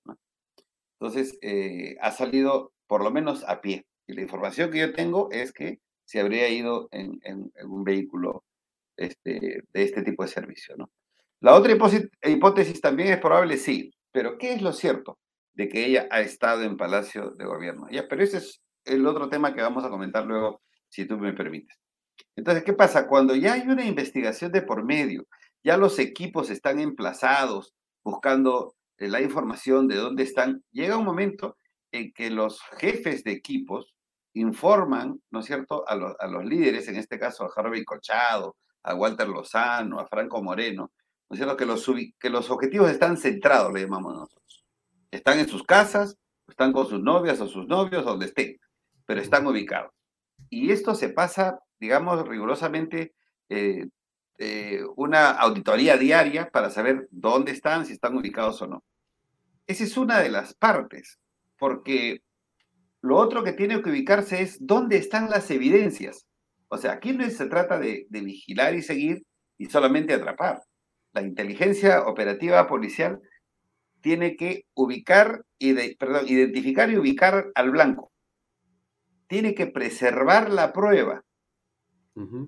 [0.98, 3.86] Entonces, eh, ha salido por lo menos a pie.
[4.06, 7.20] Y la información que yo tengo es que se habría ido en,
[7.64, 8.44] un vehículo
[8.96, 10.76] este, de este tipo de servicio.
[10.76, 10.90] ¿no?
[11.40, 13.94] La otra hipótesis también es probable, sí.
[14.12, 15.19] Pero ¿qué es lo cierto?
[15.54, 17.86] De que ella ha estado en Palacio de Gobierno.
[17.90, 21.32] Ya, pero ese es el otro tema que vamos a comentar luego, si tú me
[21.32, 21.76] permites.
[22.36, 23.06] Entonces, ¿qué pasa?
[23.06, 25.26] Cuando ya hay una investigación de por medio,
[25.62, 31.56] ya los equipos están emplazados buscando eh, la información de dónde están, llega un momento
[31.92, 33.94] en que los jefes de equipos
[34.34, 39.28] informan, ¿no es cierto?, a, los líderes, en este caso a Harvey Cochado, a Walter
[39.28, 40.92] Lozano, a Franco Moreno,
[41.28, 44.59] ¿no es cierto?, que los, que los objetivos están centrados, le llamamos nosotros.
[45.10, 46.16] Están en sus casas,
[46.48, 48.58] están con sus novias o sus novios, donde estén,
[49.06, 49.92] pero están ubicados.
[50.48, 53.14] Y esto se pasa, digamos, rigurosamente
[53.48, 53.86] eh,
[54.38, 58.84] eh, una auditoría diaria para saber dónde están, si están ubicados o no.
[59.66, 61.18] Esa es una de las partes,
[61.58, 62.22] porque
[63.02, 66.26] lo otro que tiene que ubicarse es dónde están las evidencias.
[66.68, 69.24] O sea, aquí no se trata de, de vigilar y seguir
[69.58, 70.62] y solamente atrapar.
[71.12, 73.20] La inteligencia operativa policial
[74.00, 78.12] tiene que ubicar, y perdón, identificar y ubicar al blanco.
[79.26, 81.24] Tiene que preservar la prueba.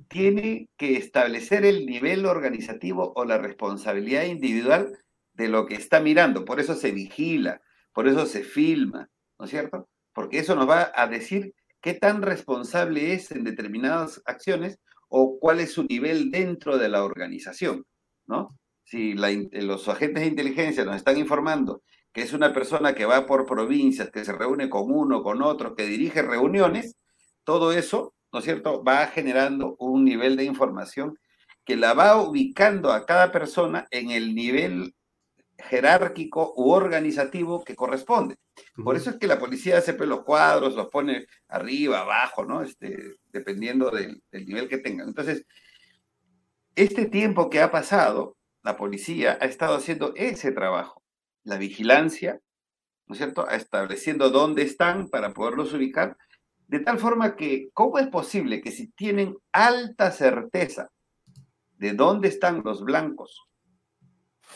[0.09, 4.99] Tiene que establecer el nivel organizativo o la responsabilidad individual
[5.33, 6.45] de lo que está mirando.
[6.45, 7.63] Por eso se vigila,
[7.95, 9.89] por eso se filma, ¿no es cierto?
[10.13, 14.79] Porque eso nos va a decir qué tan responsable es en determinadas acciones
[15.09, 17.87] o cuál es su nivel dentro de la organización,
[18.27, 18.59] ¿no?
[18.93, 21.83] Si los agentes de inteligencia nos están informando
[22.13, 25.75] que es una persona que va por provincias, que se reúne con uno, con otro,
[25.75, 26.99] que dirige reuniones,
[27.43, 31.19] todo eso, ¿no es cierto?, va generando un nivel de información
[31.65, 34.95] que la va ubicando a cada persona en el nivel
[35.57, 38.37] jerárquico u organizativo que corresponde.
[38.85, 42.63] Por eso es que la policía hace pues, los cuadros, los pone arriba, abajo, ¿no?
[42.63, 45.09] Este, dependiendo del, del nivel que tengan.
[45.09, 45.47] Entonces,
[46.75, 51.03] este tiempo que ha pasado, la policía ha estado haciendo ese trabajo,
[51.45, 52.41] la vigilancia,
[53.07, 56.17] ¿no es cierto?, estableciendo dónde están para poderlos ubicar,
[56.69, 60.89] de tal forma que, ¿cómo es posible que si tienen alta certeza
[61.83, 63.43] de dónde están los blancos,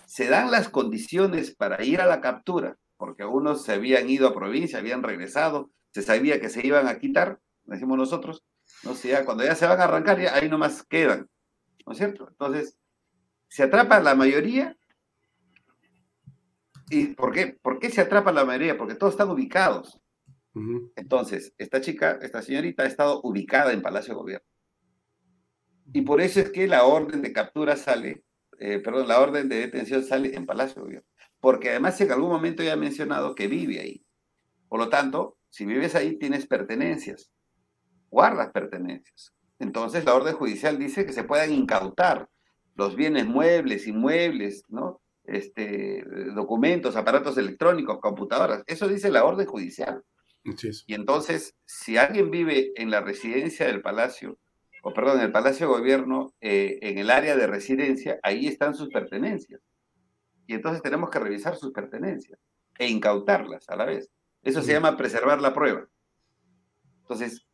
[0.07, 4.35] se dan las condiciones para ir a la captura, porque algunos se habían ido a
[4.35, 8.45] provincia, habían regresado, se sabía que se iban a quitar, decimos nosotros,
[8.85, 8.93] ¿no?
[8.93, 11.29] O cuando ya se van a arrancar, ya ahí nomás quedan,
[11.85, 12.29] ¿no es cierto?
[12.29, 12.77] Entonces,
[13.49, 14.77] se atrapa la mayoría.
[16.89, 17.59] ¿Y por qué?
[17.61, 18.79] ¿Por qué se atrapa la mayoría?
[18.79, 20.01] Porque todos están ubicados.
[20.97, 24.47] Entonces, esta chica, esta señorita ha estado ubicada en Palacio de Gobierno.
[25.93, 28.25] Y por eso es que la orden de captura sale,
[28.59, 31.09] eh, perdón, la orden de detención sale en Palacio de Gobierno.
[31.41, 34.07] Porque además en algún momento ya ha mencionado que vive ahí.
[34.69, 37.31] Por lo tanto, si vives ahí, tienes pertenencias,
[38.09, 39.35] guardas pertenencias.
[39.59, 42.29] Entonces, la orden judicial dice que se puedan incautar
[42.77, 45.01] los bienes muebles, inmuebles, ¿no?
[45.25, 46.05] Este,
[46.35, 48.63] documentos, aparatos electrónicos, computadoras.
[48.67, 50.05] Eso dice la orden judicial.
[50.87, 54.39] Y entonces, si alguien vive en la residencia del palacio,
[54.85, 58.75] o perdón, en el palacio de gobierno, eh, en el área de residencia, ahí están
[58.75, 59.61] sus pertenencias.
[60.47, 62.39] Y entonces tenemos que revisar sus pertenencias
[62.79, 64.09] e incautarlas a la vez.
[64.43, 65.89] Eso se llama preservar la prueba.
[67.01, 67.45] Entonces,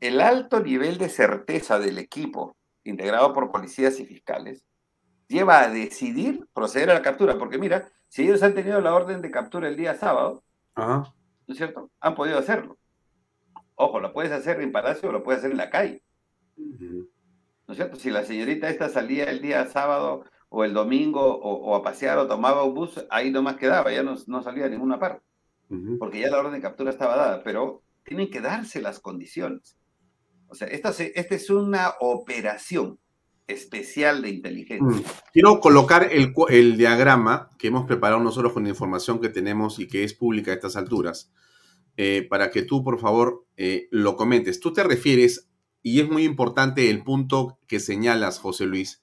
[0.00, 4.64] el alto nivel de certeza del equipo, integrado por policías y fiscales,
[5.30, 7.38] lleva a decidir proceder a la captura.
[7.38, 10.42] Porque mira, si ellos han tenido la orden de captura el día sábado,
[10.76, 11.14] ¿no
[11.48, 11.90] es cierto?
[12.00, 12.76] Han podido hacerlo.
[13.76, 16.02] Ojo, lo puedes hacer en Palacio o lo puedes hacer en la calle.
[16.56, 17.06] ¿No
[17.68, 17.96] es cierto?
[17.96, 22.26] Si la señorita esta salía el día sábado o el domingo o, a pasear o
[22.26, 25.30] tomaba un bus, ahí nomás quedaba, ya no, no salía a ninguna parte
[25.98, 29.76] porque ya la orden de captura estaba dada, pero tienen que darse las condiciones.
[30.48, 32.98] O sea, esta, esta es una operación
[33.50, 35.00] especial de inteligencia.
[35.00, 35.04] Mm.
[35.32, 39.88] Quiero colocar el, el, diagrama que hemos preparado nosotros con la información que tenemos y
[39.88, 41.32] que es pública a estas alturas,
[41.96, 44.60] eh, para que tú, por favor, eh, lo comentes.
[44.60, 45.48] Tú te refieres,
[45.82, 49.02] y es muy importante el punto que señalas, José Luis,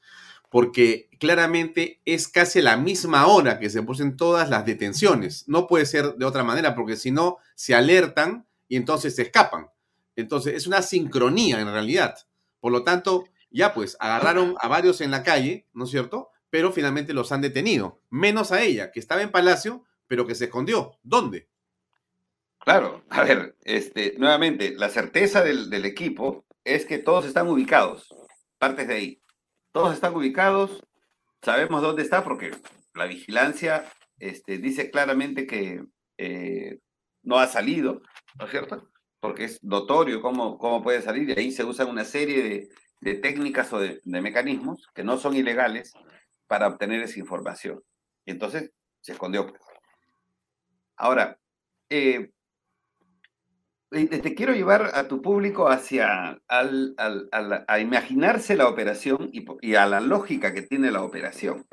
[0.50, 5.44] porque claramente es casi la misma hora que se ponen todas las detenciones.
[5.48, 9.68] No puede ser de otra manera, porque si no, se alertan y entonces se escapan.
[10.16, 12.16] Entonces, es una sincronía en realidad.
[12.60, 13.26] Por lo tanto,
[13.58, 16.30] ya pues, agarraron a varios en la calle, ¿no es cierto?
[16.50, 20.46] Pero finalmente los han detenido, menos a ella, que estaba en Palacio, pero que se
[20.46, 20.98] escondió.
[21.04, 21.50] ¿Dónde?
[22.60, 28.14] Claro, a ver, este, nuevamente, la certeza del, equipo es que todos están ubicados,
[28.58, 29.22] partes de ahí
[29.72, 30.84] todos están ubicados,
[31.44, 32.50] sabemos dónde está porque
[32.96, 33.86] la vigilancia
[34.18, 35.86] este, dice claramente que
[36.18, 36.80] eh,
[37.22, 38.02] no ha salido,
[38.40, 38.90] ¿no es cierto?
[39.20, 42.70] Porque es notorio cómo, cómo puede salir y ahí se usan una serie de,
[43.02, 45.94] técnicas o de, mecanismos que no son ilegales
[46.48, 47.82] para obtener esa información.
[48.26, 48.72] Y entonces
[49.02, 49.48] se escondió.
[49.48, 49.62] Pues.
[50.98, 51.38] Ahora,
[51.90, 52.32] eh,
[53.90, 60.54] te quiero llevar a tu público hacia a imaginarse la operación y, a la lógica
[60.54, 61.66] que tiene la operación.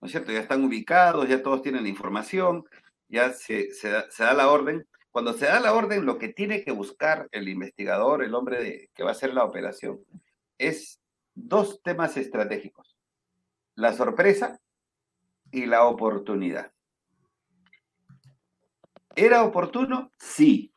[0.00, 0.32] ¿No es cierto?
[0.32, 2.64] Ya están ubicados, ya todos tienen la información,
[3.08, 3.68] ya se,
[4.18, 4.86] da, la orden.
[5.10, 9.02] Cuando se da la orden, lo que tiene que buscar el investigador, el hombre que
[9.02, 9.98] va a hacer la operación,
[10.58, 11.00] es
[11.34, 12.96] dos temas estratégicos.
[13.74, 14.60] La sorpresa
[15.50, 16.72] y la oportunidad.
[19.14, 20.12] ¿Era oportuno?
[20.18, 20.72] Sí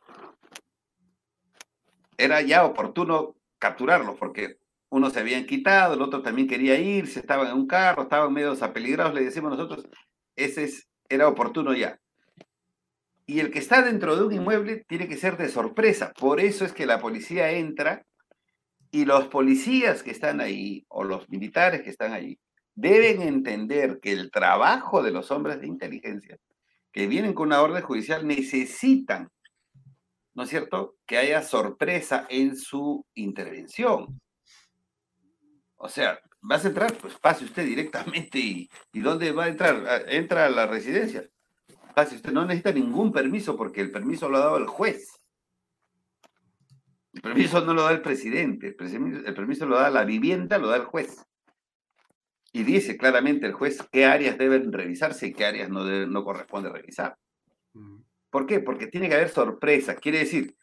[2.21, 4.57] era ya oportuno capturarlos, porque
[4.89, 8.55] uno se habían quitado, el otro también quería irse, estaban en un carro, estaban medio
[8.61, 9.87] apeligrados, le decimos nosotros,
[10.35, 11.99] ese es, era oportuno ya.
[13.25, 16.63] Y el que está dentro de un inmueble tiene que ser de sorpresa, por eso
[16.63, 18.05] es que la policía entra
[18.91, 22.39] y los policías que están ahí, o los militares que están ahí,
[22.75, 26.37] deben entender que el trabajo de los hombres de inteligencia
[26.91, 29.29] que vienen con una orden judicial necesitan
[30.33, 34.19] ¿no es cierto?, que haya sorpresa en su intervención.
[35.75, 39.83] O sea, vas a entrar, pues pase usted directamente y, ¿y dónde va a entrar?
[39.87, 41.27] Ah, entra a la residencia.
[41.95, 45.20] Pase usted, no necesita ningún permiso porque el permiso lo ha dado el juez.
[47.13, 50.77] El permiso no lo da el presidente, el permiso, lo da la vivienda, lo da
[50.77, 51.25] el juez.
[52.53, 56.69] Y dice claramente el juez qué áreas deben revisarse y qué áreas no, no corresponde
[56.69, 57.17] revisar.
[58.29, 58.59] ¿Por qué?
[58.59, 59.95] Porque tiene que haber sorpresa.
[59.95, 60.55] Quiere decir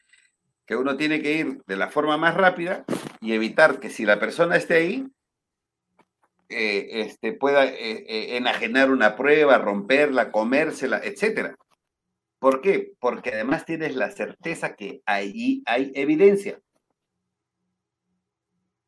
[0.67, 2.85] que uno tiene que ir de la forma más rápida
[3.21, 5.07] y evitar que si la persona esté ahí,
[6.51, 11.55] eh, este, pueda eh, eh, enajenar una prueba, romperla, comérsela, etc.
[12.39, 12.93] ¿Por qué?
[13.01, 16.61] Porque además tienes la certeza que allí hay evidencia.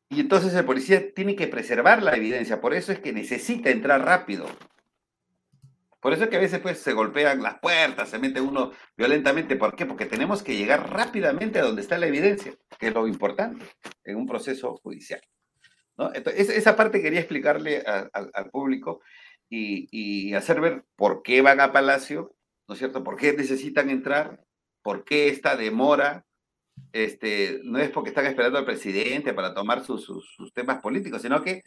[0.09, 4.03] Y entonces el policía tiene que preservar la evidencia, por eso es que necesita entrar
[4.03, 4.45] rápido.
[6.01, 9.55] Por eso es que a veces pues se golpean las puertas, se mete uno violentamente.
[9.55, 9.85] ¿Por qué?
[9.85, 13.63] Porque tenemos que llegar rápidamente a donde está la evidencia, que es lo importante
[14.03, 15.21] en un proceso judicial.
[15.97, 16.11] ¿no?
[16.13, 19.01] Esa parte quería explicarle al público
[19.51, 22.35] y, hacer ver por qué van a Palacio,
[22.71, 23.03] ¿no es cierto?
[23.03, 24.43] ¿Por qué necesitan entrar?
[24.81, 26.25] ¿Por qué esta demora?
[26.93, 31.41] este, no es porque están esperando al presidente para tomar sus, sus temas políticos, sino
[31.43, 31.63] que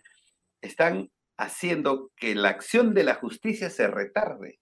[0.61, 4.61] están haciendo que la acción de la justicia se retarde,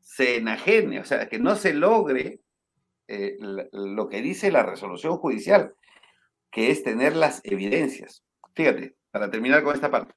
[0.00, 2.40] se enajene, o sea, que no se logre
[3.06, 3.36] eh,
[3.72, 5.74] lo que dice la resolución judicial,
[6.50, 8.24] que es tener las evidencias.
[8.54, 10.14] Fíjate, para terminar con esta parte.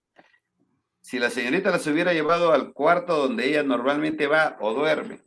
[1.03, 5.19] Si la señorita las hubiera llevado al cuarto donde ella normalmente va o duerme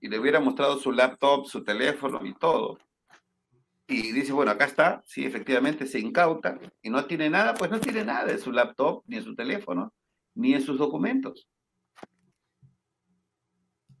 [0.00, 2.78] y le hubiera mostrado su laptop, su teléfono y todo,
[3.86, 7.78] y dice, bueno, acá está, si efectivamente se incauta y no tiene nada, pues no
[7.78, 9.94] tiene nada de su laptop, ni en su teléfono,
[10.34, 11.48] ni en sus documentos.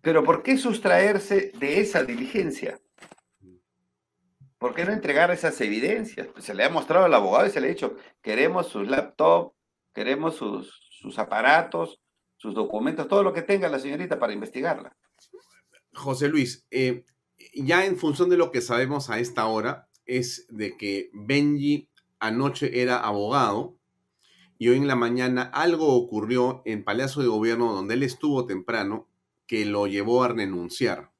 [0.00, 2.80] Pero ¿por qué sustraerse de esa diligencia?
[4.58, 6.26] ¿Por qué no entregar esas evidencias?
[6.26, 9.56] Pues se le ha mostrado al abogado y se le ha dicho, queremos sus laptops,
[9.92, 12.00] queremos sus, sus aparatos,
[12.36, 14.96] sus documentos, todo lo que tenga la señorita para investigarla.
[15.94, 17.04] José Luis, eh,
[17.54, 21.88] ya en función de lo que sabemos a esta hora, es de que Benji
[22.18, 23.78] anoche era abogado
[24.58, 29.08] y hoy en la mañana algo ocurrió en Palacio de Gobierno donde él estuvo temprano
[29.46, 31.12] que lo llevó a renunciar.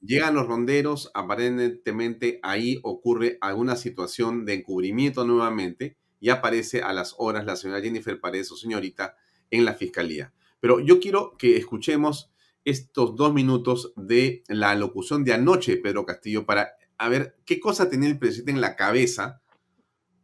[0.00, 7.16] Llegan los ronderos, aparentemente ahí ocurre alguna situación de encubrimiento nuevamente y aparece a las
[7.18, 9.16] horas la señora Jennifer Paredes, su señorita,
[9.50, 10.32] en la fiscalía.
[10.60, 12.30] Pero yo quiero que escuchemos
[12.64, 16.74] estos dos minutos de la locución de anoche de Pedro Castillo para
[17.10, 19.42] ver qué cosa tenía el presidente en la cabeza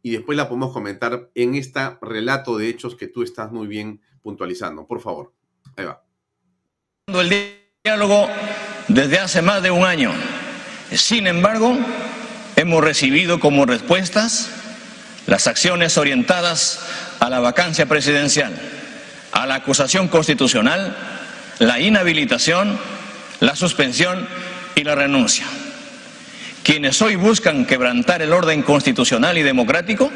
[0.01, 4.01] y después la podemos comentar en este relato de hechos que tú estás muy bien
[4.21, 4.87] puntualizando.
[4.87, 5.33] Por favor,
[5.75, 6.05] ahí va.
[7.07, 7.29] El
[7.83, 8.29] diálogo
[8.87, 10.13] desde hace más de un año.
[10.93, 11.77] Sin embargo,
[12.55, 14.58] hemos recibido como respuestas
[15.29, 16.79] las acciones orientadas
[17.19, 18.51] a la vacancia presidencial,
[19.31, 20.97] a la acusación constitucional,
[21.59, 22.79] la inhabilitación,
[23.39, 24.27] la suspensión
[24.73, 25.45] y la renuncia.
[26.63, 30.11] Quienes hoy buscan quebrantar el orden constitucional y democrático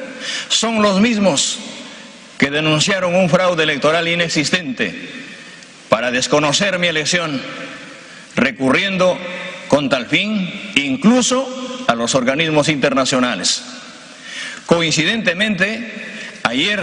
[0.50, 1.60] son los mismos
[2.40, 5.10] que denunciaron un fraude electoral inexistente
[5.90, 7.40] para desconocer mi elección,
[8.36, 9.16] recurriendo
[9.68, 13.73] con tal fin incluso a los organismos internacionales.
[14.66, 15.92] Coincidentemente,
[16.44, 16.80] ayer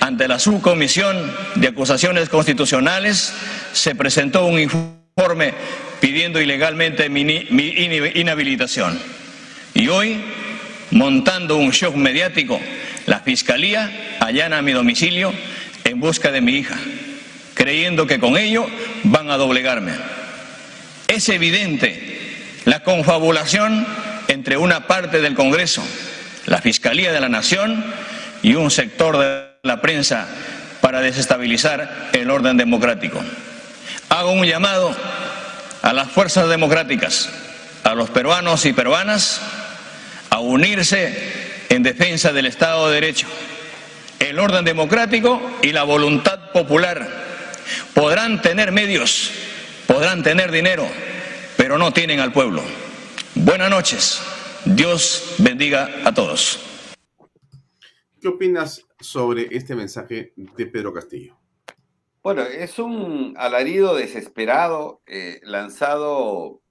[0.00, 3.32] ante la Subcomisión de Acusaciones Constitucionales
[3.72, 5.54] se presentó un informe
[6.00, 7.22] pidiendo ilegalmente mi,
[8.14, 8.98] inhabilitación.
[9.72, 10.20] Y hoy,
[10.90, 12.60] montando un shock mediático,
[13.06, 15.32] la Fiscalía allana mi domicilio
[15.84, 16.76] en busca de mi hija,
[17.54, 18.66] creyendo que con ello
[19.04, 19.92] van a doblegarme.
[21.08, 22.14] Es evidente
[22.64, 23.86] la confabulación
[24.28, 25.82] entre una parte del Congreso,
[26.46, 27.84] la Fiscalía de la Nación
[28.42, 30.26] y un sector de la prensa
[30.80, 33.22] para desestabilizar el orden democrático.
[34.10, 34.94] Hago un llamado
[35.82, 37.30] a las fuerzas democráticas,
[37.84, 39.40] a los peruanos y peruanas,
[40.30, 43.26] a unirse en defensa del Estado de Derecho,
[44.18, 47.08] el orden democrático y la voluntad popular.
[47.94, 49.30] Podrán tener medios,
[49.86, 50.86] podrán tener dinero,
[51.56, 52.62] pero no tienen al pueblo.
[53.34, 54.20] Buenas noches.
[54.66, 56.58] Dios bendiga a todos.
[58.18, 61.36] ¿Qué opinas sobre este mensaje de Pedro Castillo?
[62.22, 66.62] Bueno, es un alarido desesperado eh, lanzado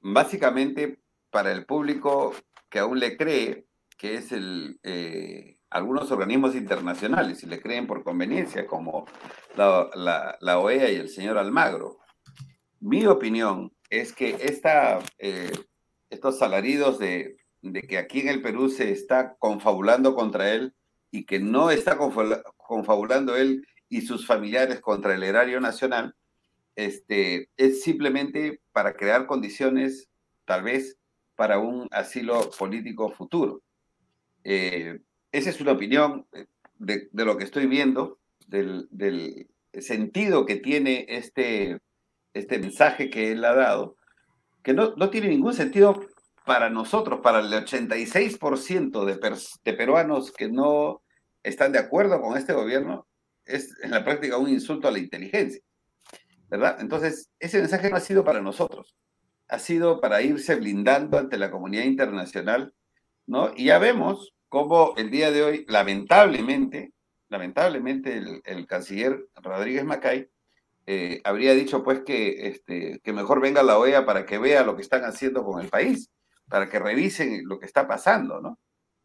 [0.00, 0.98] básicamente
[1.30, 2.34] para el público
[2.68, 3.66] que aún le cree,
[3.96, 9.06] que es el, eh, algunos organismos internacionales, y le creen por conveniencia, como
[9.56, 11.98] la, OEA y el señor Almagro.
[12.80, 15.52] Mi opinión es que esta, eh,
[16.10, 20.74] estos alaridos de de que aquí en el Perú se está confabulando contra él
[21.10, 21.98] y que no está
[22.56, 26.14] confabulando él y sus familiares contra el erario nacional,
[26.76, 30.08] este, es simplemente para crear condiciones,
[30.44, 30.96] tal vez,
[31.34, 33.62] para un asilo político futuro.
[34.44, 35.00] Eh,
[35.32, 36.26] esa es una opinión
[36.78, 41.80] de, lo que estoy viendo, del, sentido que tiene este,
[42.34, 43.96] este mensaje que él ha dado,
[44.62, 46.00] que no, no tiene ningún sentido
[46.44, 51.02] para nosotros, para el 86% de, de peruanos que no
[51.42, 53.06] están de acuerdo con este gobierno,
[53.44, 55.60] es en la práctica un insulto a la inteligencia,
[56.48, 56.78] ¿verdad?
[56.80, 58.94] Entonces, ese mensaje no ha sido para nosotros,
[59.48, 62.74] ha sido para irse blindando ante la comunidad internacional,
[63.26, 63.52] ¿no?
[63.56, 66.92] Y ya vemos cómo el día de hoy, lamentablemente,
[67.28, 70.28] lamentablemente el, canciller Rodríguez Macay
[70.86, 74.76] eh, habría dicho pues que, este, que mejor venga la OEA para que vea lo
[74.76, 76.10] que están haciendo con el país
[76.50, 78.58] para que revisen lo que está pasando, ¿no?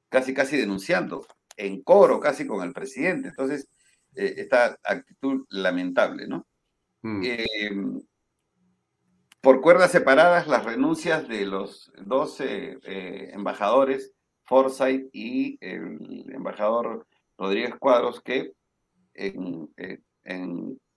[0.09, 1.25] Casi, casi denunciando,
[1.55, 3.29] en coro casi con el presidente.
[3.29, 3.69] Entonces,
[4.15, 6.47] eh, esta actitud lamentable, ¿no?
[7.03, 7.21] Mm.
[7.23, 8.01] Em,
[9.41, 12.79] por cuerdas separadas las renuncias de los dos eh,
[13.31, 14.11] embajadores,
[14.43, 17.05] Forsyth y el embajador
[17.37, 18.53] Rodríguez Cuadros, que
[19.13, 19.69] en,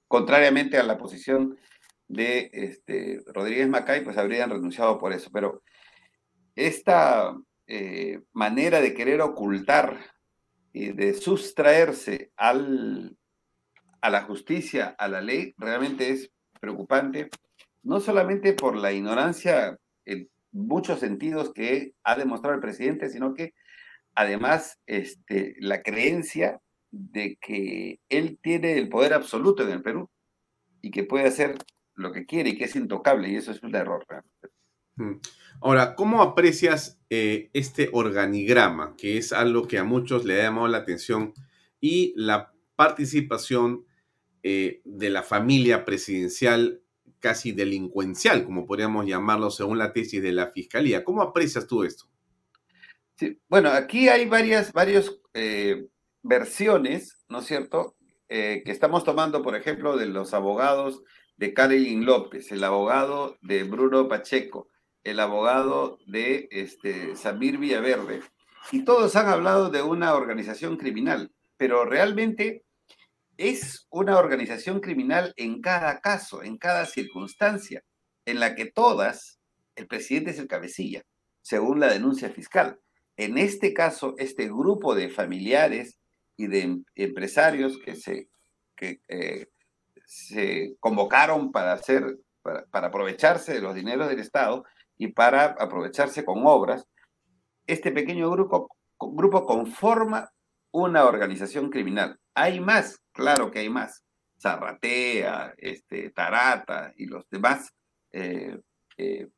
[0.09, 1.59] contrariamente a la posición
[2.09, 5.31] de este, Rodríguez Macay, pues habrían renunciado por eso.
[5.33, 5.63] Pero
[6.57, 7.37] esta
[7.67, 9.99] eh, manera de querer ocultar
[10.73, 13.17] y de sustraerse al,
[14.01, 16.31] a la justicia, a la ley, realmente es
[16.61, 17.29] preocupante,
[17.83, 23.55] no solamente por la ignorancia en muchos sentidos que ha demostrado el presidente, sino que
[24.15, 26.61] además este, la creencia
[26.91, 30.09] de que él tiene el poder absoluto en el Perú
[30.81, 31.57] y que puede hacer
[31.95, 34.07] lo que quiere y que es intocable, y eso es un error.
[35.61, 40.69] Ahora, ¿cómo aprecias eh, este organigrama, que es algo que a muchos le ha llamado
[40.69, 41.35] la atención,
[41.81, 43.85] y la participación
[44.43, 46.83] eh, de la familia presidencial
[47.21, 51.05] casi delincuencial, como podríamos llamarlo según la tesis de la Fiscalía?
[51.05, 52.09] ¿Cómo aprecias tú esto?
[53.17, 55.89] Sí, bueno, aquí hay varias, varios eh,
[56.23, 57.95] versiones, ¿no es cierto?,
[58.29, 61.03] que estamos tomando, por ejemplo, de los abogados
[61.39, 64.69] de Karelin López, el abogado de Bruno Pacheco,
[65.03, 68.21] el abogado de este, Samir Villaverde,
[68.71, 72.65] y todos han hablado de una organización criminal, pero realmente
[73.39, 77.83] es una organización criminal en cada caso, en cada circunstancia,
[78.27, 79.41] en la que todas,
[79.75, 81.03] el presidente es el cabecilla,
[81.41, 82.79] según la denuncia fiscal.
[83.17, 85.99] En este caso, este grupo de familiares
[86.39, 88.29] y de em, empresarios que se,
[88.75, 89.49] que, eh,
[90.07, 94.65] se convocaron para hacer, para aprovecharse de los dineros del Estado,
[94.97, 96.87] y para aprovecharse con obras,
[97.67, 100.33] este pequeño grupo, grupo conforma
[100.71, 102.19] una organización criminal.
[102.35, 104.03] Hay más, claro que hay más.
[104.41, 107.73] Zarratea, este, Tarata y los demás
[108.13, 108.59] eh,
[108.97, 109.29] eh,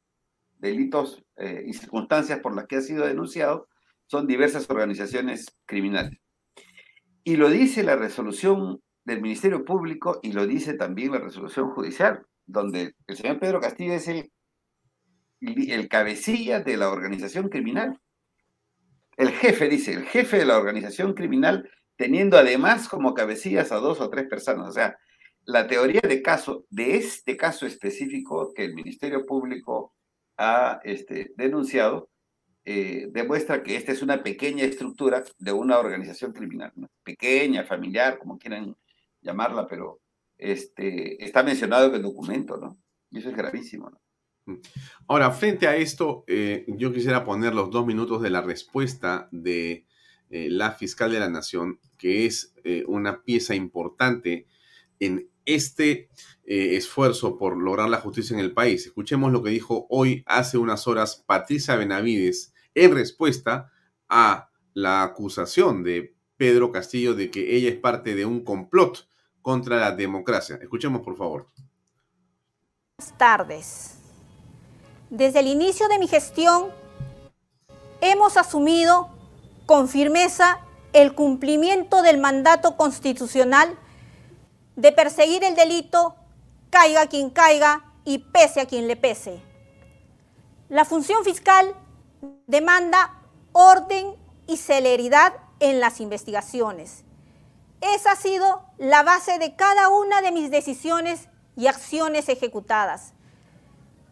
[0.59, 1.23] delitos
[1.65, 3.67] y circunstancias por las que ha sido denunciado
[4.07, 6.21] son diversas organizaciones criminales.
[7.25, 12.27] Y lo dice la resolución del Ministerio Público y lo dice también la resolución judicial,
[12.47, 14.09] donde el señor Pedro Castillo es
[15.41, 17.99] el cabecilla de la organización criminal.
[19.17, 24.01] El jefe, dice, el jefe de la organización criminal, teniendo además como cabecillas a dos
[24.01, 24.69] o tres personas.
[24.69, 24.97] O sea,
[25.45, 29.95] la teoría de caso, de este caso específico que el Ministerio Público
[30.37, 32.09] ha este, denunciado,
[32.65, 36.73] eh, demuestra que esta es una pequeña estructura de una organización criminal,
[37.03, 38.77] pequeña, familiar, como quieran
[39.23, 40.01] llamarla, pero
[40.37, 42.79] este, está mencionado en el documento, ¿no?
[43.11, 44.01] Y eso es gravísimo, ¿no?
[45.07, 49.87] Ahora, frente a esto, eh, yo quisiera poner los dos minutos de la respuesta de
[50.29, 52.55] eh, la fiscal de la Nación, que es
[52.87, 54.47] una pieza importante
[54.99, 56.09] en este
[56.45, 58.87] esfuerzo por lograr la justicia en el país.
[58.87, 63.71] Escuchemos lo que dijo hoy, hace unas horas, Patricia Benavides, en respuesta
[64.09, 69.07] a la acusación de Pedro Castillo de que ella es parte de un complot
[69.43, 70.59] contra la democracia.
[70.61, 71.51] Escuchemos, por favor.
[72.99, 73.95] Buenas tardes.
[75.11, 76.69] Desde el inicio de mi gestión,
[78.01, 79.09] hemos asumido
[79.67, 80.61] con firmeza
[80.93, 83.79] el cumplimiento del mandato constitucional
[84.81, 86.17] de perseguir el delito,
[86.71, 89.43] caiga quien caiga y pese a quien le pese.
[90.69, 91.75] La función fiscal
[92.47, 93.21] demanda
[93.53, 94.17] orden
[94.47, 97.05] y celeridad en las investigaciones.
[97.81, 103.13] Esa ha sido la base de cada una de mis decisiones y acciones ejecutadas.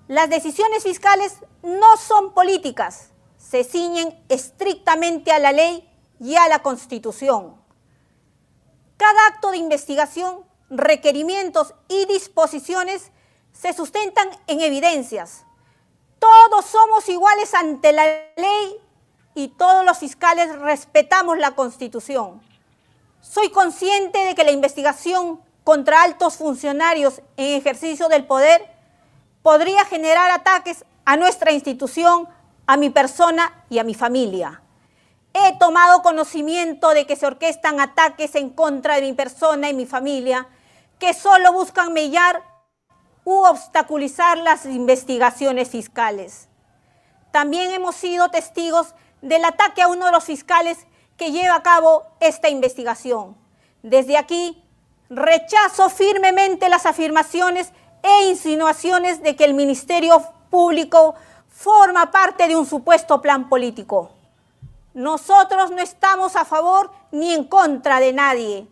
[0.06, 5.88] Las decisiones fiscales no son políticas, se ciñen estrictamente a la ley
[6.20, 7.56] y a la constitución.
[8.96, 13.10] Cada acto de investigación, requerimientos y disposiciones
[13.52, 15.44] se sustentan en evidencias.
[16.18, 18.04] Todos somos iguales ante la
[18.36, 18.76] ley
[19.34, 22.40] y todos los fiscales respetamos la constitución.
[23.20, 28.62] Soy consciente de que la investigación contra altos funcionarios en ejercicio del poder
[29.42, 32.28] podría generar ataques a nuestra institución,
[32.66, 34.62] a mi persona y a mi familia.
[35.32, 39.86] He tomado conocimiento de que se orquestan ataques en contra de mi persona y mi
[39.86, 40.48] familia
[40.98, 42.42] que solo buscan mellar
[43.24, 46.48] u obstaculizar las investigaciones fiscales.
[47.30, 52.04] También hemos sido testigos del ataque a uno de los fiscales que lleva a cabo
[52.20, 53.36] esta investigación.
[53.82, 54.62] Desde aquí,
[55.10, 57.72] rechazo firmemente las afirmaciones
[58.02, 61.14] e insinuaciones de que el Ministerio Público
[61.48, 64.10] forma parte de un supuesto plan político.
[64.94, 68.68] Nosotros no estamos a favor ni en contra de nadie.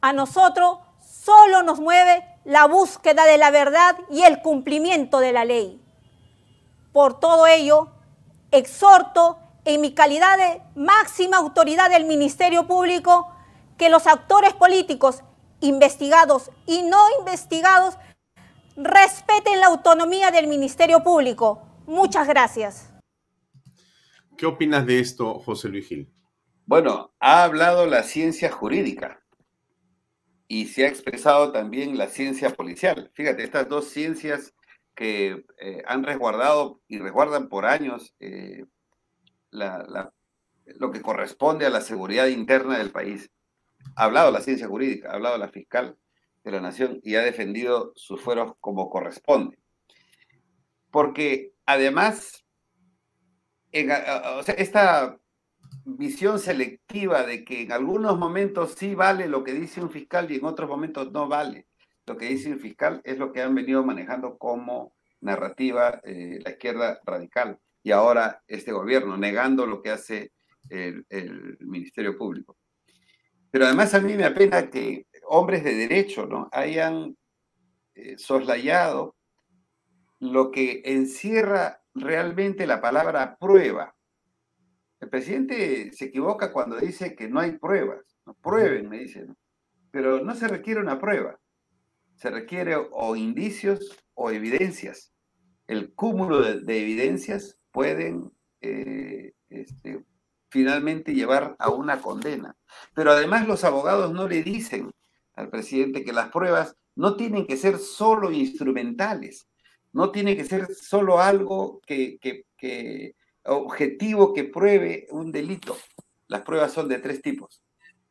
[0.00, 0.78] A nosotros
[1.26, 5.82] solo nos mueve la búsqueda de la verdad y el cumplimiento de la ley.
[6.92, 7.88] Por todo ello,
[8.52, 13.34] exhorto en mi calidad de máxima autoridad del Ministerio Público
[13.76, 15.24] que los actores políticos
[15.60, 17.98] investigados y no investigados
[18.76, 21.60] respeten la autonomía del Ministerio Público.
[21.86, 22.92] Muchas gracias.
[24.38, 26.12] ¿Qué opinas de esto, José Luis Gil?
[26.66, 29.25] Bueno, ha hablado la ciencia jurídica
[30.48, 33.10] y se ha expresado también la ciencia policial.
[33.14, 34.54] Fíjate, estas dos ciencias
[34.94, 38.64] que eh, han resguardado y resguardan por años eh,
[39.50, 43.30] lo que corresponde a la seguridad interna del país.
[43.94, 45.96] Ha hablado la ciencia jurídica, ha hablado la fiscal
[46.44, 49.58] de la nación y ha defendido sus fueros como corresponde.
[50.90, 52.44] Porque además,
[53.72, 55.18] esta
[55.86, 60.36] visión selectiva de que en algunos momentos sí vale lo que dice un fiscal y
[60.36, 61.66] en otros momentos no vale
[62.06, 66.50] lo que dice un fiscal es lo que han venido manejando como narrativa eh, la
[66.52, 70.32] izquierda radical y ahora este gobierno, negando lo que hace
[70.68, 71.04] el,
[71.60, 72.56] Ministerio Público.
[73.50, 76.48] Pero además a mí me apena que hombres de derecho ¿no?
[76.50, 77.16] hayan
[77.94, 79.14] eh, soslayado
[80.18, 83.94] lo que encierra realmente la palabra prueba.
[85.00, 88.16] El presidente se equivoca cuando dice que no hay pruebas.
[88.24, 89.36] No, prueben, me dicen.
[89.90, 91.38] Pero no se requiere una prueba.
[92.14, 95.12] Se requiere o indicios o evidencias.
[95.66, 98.32] El cúmulo de evidencias pueden
[98.62, 100.04] eh, este,
[100.48, 102.56] finalmente llevar a una condena.
[102.94, 104.90] Pero además los abogados no le dicen
[105.34, 109.46] al presidente que las pruebas no tienen que ser solo instrumentales,
[109.92, 113.14] no tiene que ser solo algo que, que
[113.46, 115.76] objetivo que pruebe un delito.
[116.28, 117.62] Las pruebas son de tres tipos,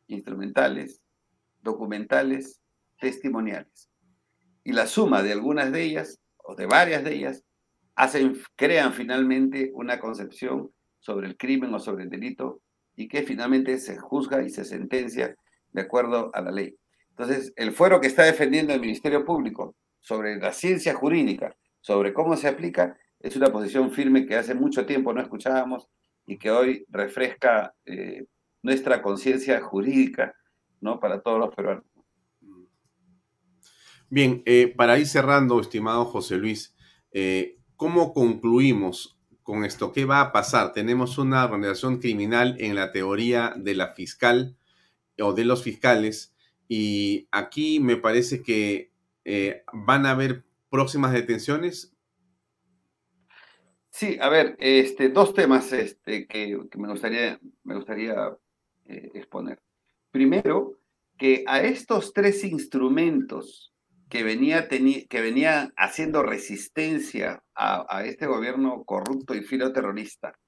[0.06, 1.02] instrumentales,
[1.62, 2.60] documentales,
[2.98, 3.90] testimoniales.
[4.64, 7.44] Y la suma de algunas de ellas, o de varias de ellas,
[8.56, 12.60] crean finalmente una concepción sobre el crimen o sobre el delito
[12.94, 15.34] y que finalmente se juzga y se sentencia
[15.72, 16.76] de acuerdo a la ley.
[17.10, 22.36] Entonces, el fuero que está defendiendo el Ministerio Público sobre la ciencia jurídica, sobre cómo
[22.36, 25.88] se aplica, es una posición firme que hace mucho tiempo no escuchábamos
[26.26, 28.26] y que hoy refresca eh,
[28.62, 30.34] nuestra conciencia jurídica
[30.80, 31.00] ¿no?
[31.00, 31.84] para todos los peruanos.
[34.08, 36.74] Bien, eh, para ir cerrando, estimado José Luis,
[37.12, 39.92] eh, ¿Cómo concluimos con esto?
[39.92, 40.72] ¿Qué va a pasar?
[40.72, 44.56] Tenemos una organización criminal en la teoría de la fiscal
[45.20, 46.34] o de los fiscales
[46.68, 48.92] y aquí me parece que
[49.74, 51.95] van a haber próximas detenciones.
[53.98, 58.36] Sí, a ver, este, dos temas este, que, me gustaría, me gustaría
[58.84, 59.62] eh, exponer.
[60.10, 60.74] Primero,
[61.16, 63.72] que a estos tres instrumentos
[64.10, 70.38] que venía, que venía haciendo resistencia a, este gobierno corrupto y filoterrorista,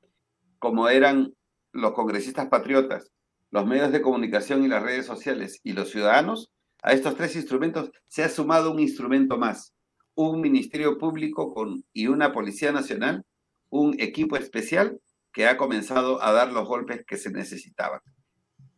[0.59, 1.33] como eran
[1.73, 3.11] los congresistas patriotas,
[3.51, 6.51] los medios de comunicación y las redes sociales y los ciudadanos,
[6.83, 9.73] a estos tres instrumentos se ha sumado un instrumento más,
[10.15, 13.25] un Ministerio Público con, y una Policía Nacional,
[13.71, 15.01] un equipo especial
[15.33, 18.01] que ha comenzado a dar los golpes que se necesitaban.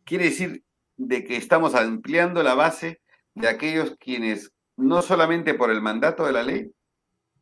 [0.03, 0.63] Quiere decir
[0.97, 3.01] de que estamos ampliando la base
[3.33, 6.71] de aquellos quienes no solamente por el mandato de la ley,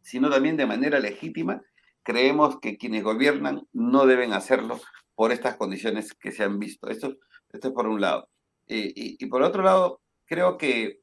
[0.02, 1.62] sino también de manera legítima,
[2.04, 4.80] creemos que quienes gobiernan no deben hacerlo
[5.16, 6.90] por estas condiciones que se han visto.
[6.90, 7.18] Esto,
[7.52, 8.30] esto es por un lado.
[8.68, 11.00] y, por otro lado, creo que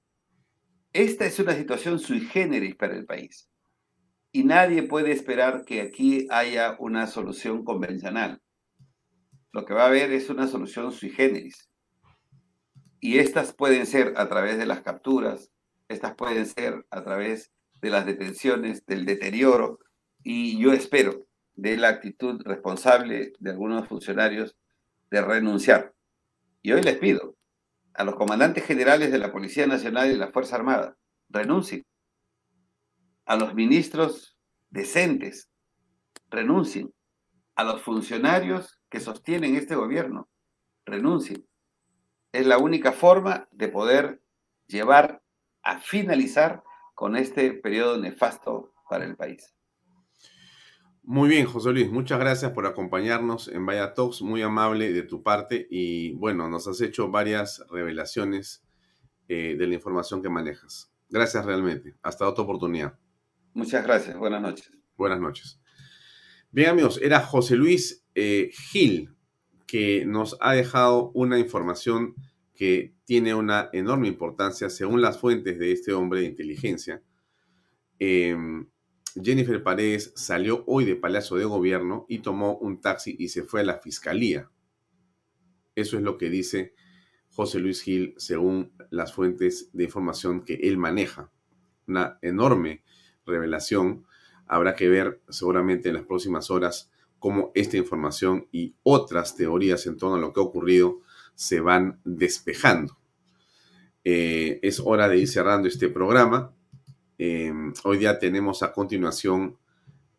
[0.93, 3.49] esta es una situación sui generis para el país.
[4.37, 8.43] Y nadie puede esperar que aquí haya una solución convencional.
[9.51, 11.71] Lo que va a haber es una solución sui generis.
[13.01, 15.51] Y estas pueden ser a través de las capturas,
[15.89, 17.51] estas pueden ser a través
[17.81, 19.79] de las detenciones, del deterioro,
[20.23, 24.55] y yo espero de la actitud responsable de algunos funcionarios
[25.11, 25.95] de renunciar.
[26.61, 27.39] Y hoy les pido
[27.95, 30.99] a los comandantes generales de la Policía Nacional y de la Fuerza Armada,
[31.31, 31.87] renuncien.
[33.27, 34.39] A los ministros
[34.71, 35.51] decentes,
[36.31, 36.93] renuncien.
[37.55, 40.29] A los funcionarios que sostienen este gobierno,
[40.85, 41.47] renuncien.
[42.33, 44.23] Es la única forma de poder
[44.67, 45.23] llevar
[45.63, 46.63] a finalizar
[46.95, 49.55] con este periodo nefasto para el país.
[51.03, 55.23] Muy bien, José Luis, muchas gracias por acompañarnos en Vaya Talks, muy amable de tu
[55.23, 58.65] parte y bueno, nos has hecho varias revelaciones
[59.29, 60.93] eh, de la información que manejas.
[61.09, 61.95] Gracias realmente.
[62.03, 62.99] Hasta otra oportunidad.
[63.57, 64.15] Muchas gracias.
[64.19, 64.71] Buenas noches.
[64.99, 65.59] Buenas noches.
[66.51, 69.17] Bien amigos, era José Luis eh, Gil
[69.67, 72.15] que nos ha dejado una información
[72.53, 77.03] que tiene una enorme importancia según las fuentes de este hombre de inteligencia.
[77.99, 78.69] Em,
[79.15, 83.63] Jennifer Paredes salió hoy de Palacio de Gobierno y tomó un taxi y se fue
[83.63, 84.51] a la fiscalía.
[85.75, 86.75] Eso es lo que dice
[87.31, 91.33] José Luis Gil según las fuentes de información que él maneja.
[91.87, 92.85] Una enorme
[93.27, 94.07] revelación.
[94.47, 99.97] Habrá que ver seguramente en las próximas horas cómo esta información y otras teorías en
[99.97, 101.01] torno a lo que ha ocurrido
[101.35, 102.97] se van despejando.
[104.05, 106.53] Eh, es hora de ir cerrando este programa.
[107.19, 109.57] Em, hoy día tenemos a continuación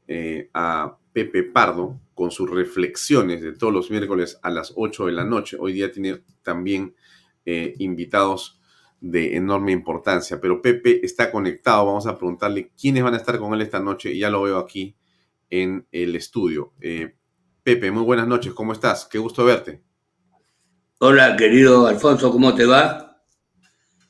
[0.07, 5.11] eh, a Pepe Pardo con sus reflexiones de todos los miércoles a las 8 de
[5.11, 5.57] la noche.
[5.59, 6.95] Hoy día tiene también
[7.45, 8.56] eh, invitados
[8.99, 11.85] de enorme importancia, pero Pepe está conectado.
[11.85, 14.95] Vamos a preguntarle quiénes van a estar con él esta noche ya lo veo aquí
[15.49, 16.73] en el estudio.
[16.81, 17.15] Eh,
[17.63, 19.05] Pepe, muy buenas noches, ¿cómo estás?
[19.05, 19.81] Qué gusto verte.
[20.99, 23.21] Hola, querido Alfonso, ¿cómo te va?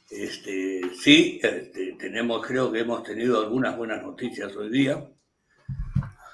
[0.10, 5.06] Este, sí, este, tenemos, creo que hemos tenido algunas buenas noticias hoy día,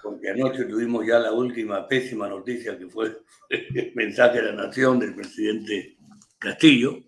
[0.04, 3.18] porque anoche tuvimos ya la última pésima noticia que fue
[3.50, 5.98] el mensaje de la nación del presidente
[6.38, 7.00] Castillo,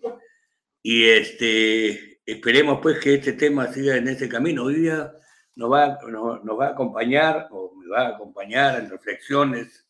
[0.88, 4.62] y este, esperemos pues que este tema siga en ese camino.
[4.62, 5.12] Hoy día
[5.56, 9.84] nos va, nos, va a acompañar, o me va a acompañar en reflexiones,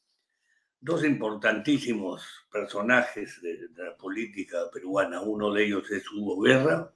[0.80, 5.20] dos importantísimos personajes de, la política peruana.
[5.20, 6.90] Uno de ellos es Hugo Guerra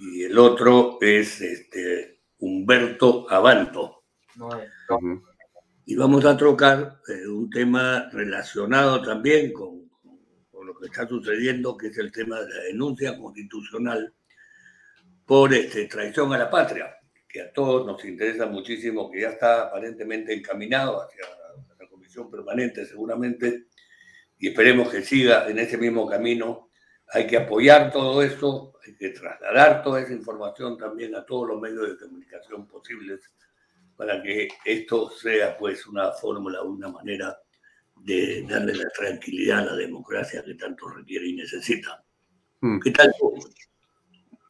[0.00, 4.04] y el otro es este, Humberto Abalto.
[5.84, 9.81] Y vamos a trocar eh, un tema relacionado también con,
[10.74, 14.14] lo que está sucediendo, que es el tema de la denuncia constitucional
[15.26, 16.96] por este, traición a la patria
[17.32, 21.24] que a todos nos interesa muchísimo, que ya está aparentemente encaminado hacia
[21.78, 23.68] la comisión permanente seguramente,
[24.38, 26.68] y esperemos que siga en ese mismo camino.
[27.08, 31.60] Hay que apoyar todo esto, hay que trasladar toda esa información también a todos los
[31.60, 33.20] medios de comunicación posibles
[33.96, 37.38] para que esto sea pues una fórmula, una manera
[38.04, 42.04] de darle la tranquilidad a la democracia que tanto requiere y necesita.
[42.60, 42.78] Hmm.
[42.80, 43.12] ¿Qué tal?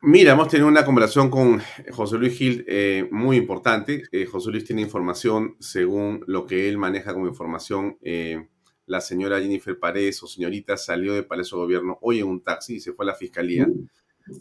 [0.04, 1.62] Mira, hemos tenido una conversación con
[1.92, 4.02] José Luis Gil eh, muy importante.
[4.10, 7.98] Eh, José Luis tiene información según lo que él maneja como información.
[8.02, 8.48] Eh,
[8.86, 12.76] la señora Jennifer Paredes o señorita salió de Palacio de Gobierno hoy en un taxi
[12.76, 13.68] y se fue a la fiscalía.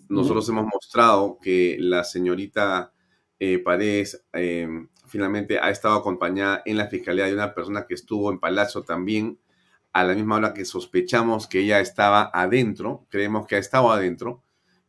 [0.10, 2.92] Nosotros hemos mostrado que la señorita
[3.64, 4.26] Paredes
[5.12, 9.38] finalmente ha estado acompañada en la fiscalía de una persona que estuvo en Palacio también
[9.92, 13.06] a la misma hora que sospechamos que ella estaba adentro.
[13.10, 14.42] Creemos que ha estado adentro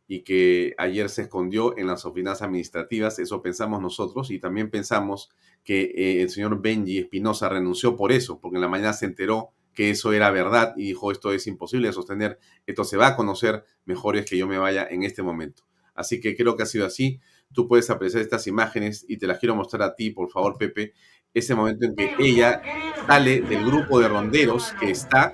[0.07, 5.29] y que ayer se escondió en las oficinas administrativas, eso pensamos nosotros, y también pensamos
[5.63, 9.51] que eh, el señor Benji Espinosa renunció por eso, porque en la mañana se enteró
[9.73, 13.15] que eso era verdad y dijo esto es imposible de sostener, esto se va a
[13.15, 15.63] conocer, mejor es que yo me vaya en este momento.
[15.95, 17.19] Así que creo que ha sido así.
[17.53, 20.93] Tú puedes apreciar estas imágenes y te las quiero mostrar a ti, por favor, Pepe.
[21.33, 22.61] Ese momento en que ella
[23.07, 25.33] sale del grupo de ronderos que está,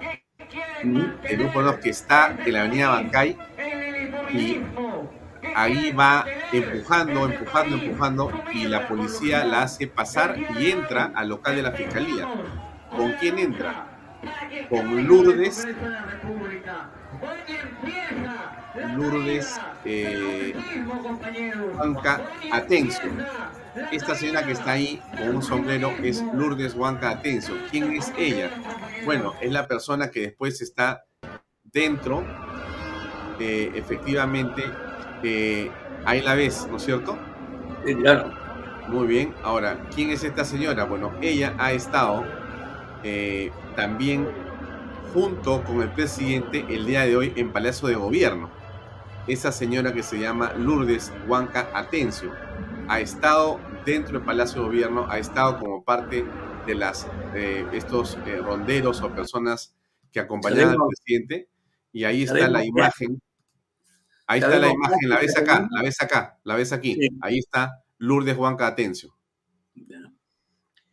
[0.82, 3.38] el grupo de que está en la avenida Bancay,
[4.32, 4.62] y
[5.56, 11.56] ahí va empujando, empujando, empujando y la policía la hace pasar y entra al local
[11.56, 12.28] de la fiscalía.
[12.96, 13.88] ¿Con quién entra?
[14.70, 15.68] Con Lourdes.
[18.96, 20.54] Lourdes eh,
[21.78, 22.22] Huanca
[22.52, 23.12] Atencio.
[23.92, 27.56] Esta señora que está ahí con un sombrero es Lourdes Huanca Atencio.
[27.72, 28.52] ¿Quién es ella?
[29.06, 31.06] Bueno, es la persona que después está
[31.64, 32.24] dentro
[33.40, 34.64] efectivamente
[35.24, 35.72] eh,
[36.06, 37.18] ahí la ves, ¿no es cierto?
[38.02, 38.32] claro.
[38.88, 39.36] Muy bien.
[39.44, 40.84] Ahora, ¿quién es esta señora?
[40.86, 42.26] Bueno, ella ha estado
[43.04, 44.28] eh, también
[45.14, 48.50] junto con el presidente el día de hoy en Palacio de Gobierno.
[49.28, 52.32] Esa señora que se llama Lourdes Huanca Atencio
[52.88, 56.26] ha estado dentro del Palacio de Gobierno, ha estado como parte
[56.66, 59.76] de las eh, estos ronderos o personas
[60.12, 61.50] que acompañaban al presidente
[61.92, 63.22] y ahí está la imagen
[64.30, 66.96] Ahí está la imagen, la ves acá, la ves acá, la ves aquí.
[67.20, 69.18] Ahí está Lourdes Juanca Atencio.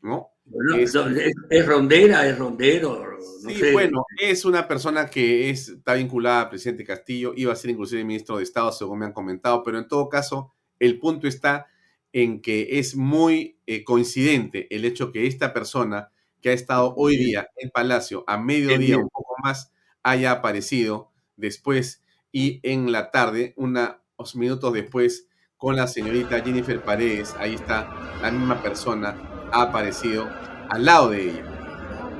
[0.00, 0.30] ¿No?
[0.78, 3.04] Es, rondera, es rondero.
[3.40, 8.04] sí, bueno, es una persona que está vinculada al presidente Castillo, iba a ser inclusive
[8.04, 11.66] ministro de Estado, según me han comentado, pero en todo caso, el punto está
[12.12, 16.10] en que es muy eh, coincidente el hecho que esta persona
[16.40, 22.04] que ha estado hoy día en Palacio a mediodía, un poco más, haya aparecido después
[22.32, 28.30] y en la tarde, unos minutos después, con la señorita Jennifer Paredes, ahí está la
[28.30, 30.28] misma persona, ha aparecido
[30.68, 31.44] al lado de ella.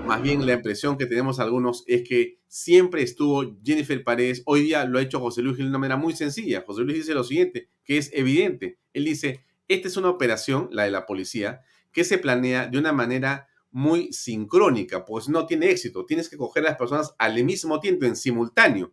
[0.07, 4.43] más bien la impresión que tenemos algunos es que siempre estuvo Jennifer Paredes.
[4.47, 6.62] Hoy día lo ha hecho José Luis Gil de una manera muy sencilla.
[6.65, 8.78] José Luis dice lo siguiente, que es evidente.
[8.93, 11.62] Él dice, esta es una operación, la de la policía,
[11.93, 16.07] que se planea de una manera muy sincrónica, pues no tiene éxito.
[16.07, 18.93] Tienes que coger a las personas al mismo tiempo, en simultáneo.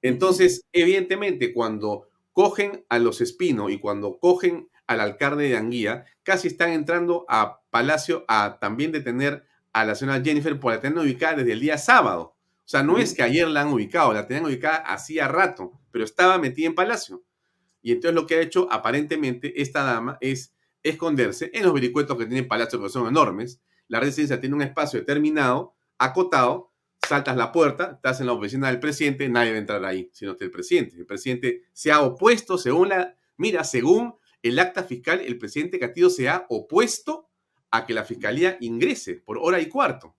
[0.00, 6.48] Entonces, evidentemente, cuando cogen a los Espino y cuando cogen al alcalde de Anguía, casi
[6.48, 11.36] están entrando a Palacio a también detener a la señora Jennifer por la tener ubicada
[11.36, 12.36] desde el día sábado.
[12.64, 16.04] O sea, no es que ayer la han ubicado, la tenían ubicada hacía rato, pero
[16.04, 17.24] estaba metida en Palacio.
[17.82, 22.26] Y entonces lo que ha hecho aparentemente esta dama es esconderse en los vericuetos que
[22.26, 23.60] tiene Palacio, que son enormes.
[23.88, 26.72] La residencia tiene un espacio determinado, acotado,
[27.06, 30.36] saltas la puerta, estás en la oficina del presidente, nadie va a entrar ahí, sino
[30.38, 30.96] el presidente.
[30.96, 34.14] El presidente se ha opuesto, según la, mira, según
[34.44, 37.30] el acta fiscal, el presidente Castillo se ha opuesto
[37.70, 40.16] a que la fiscalía ingrese por hora y cuarto.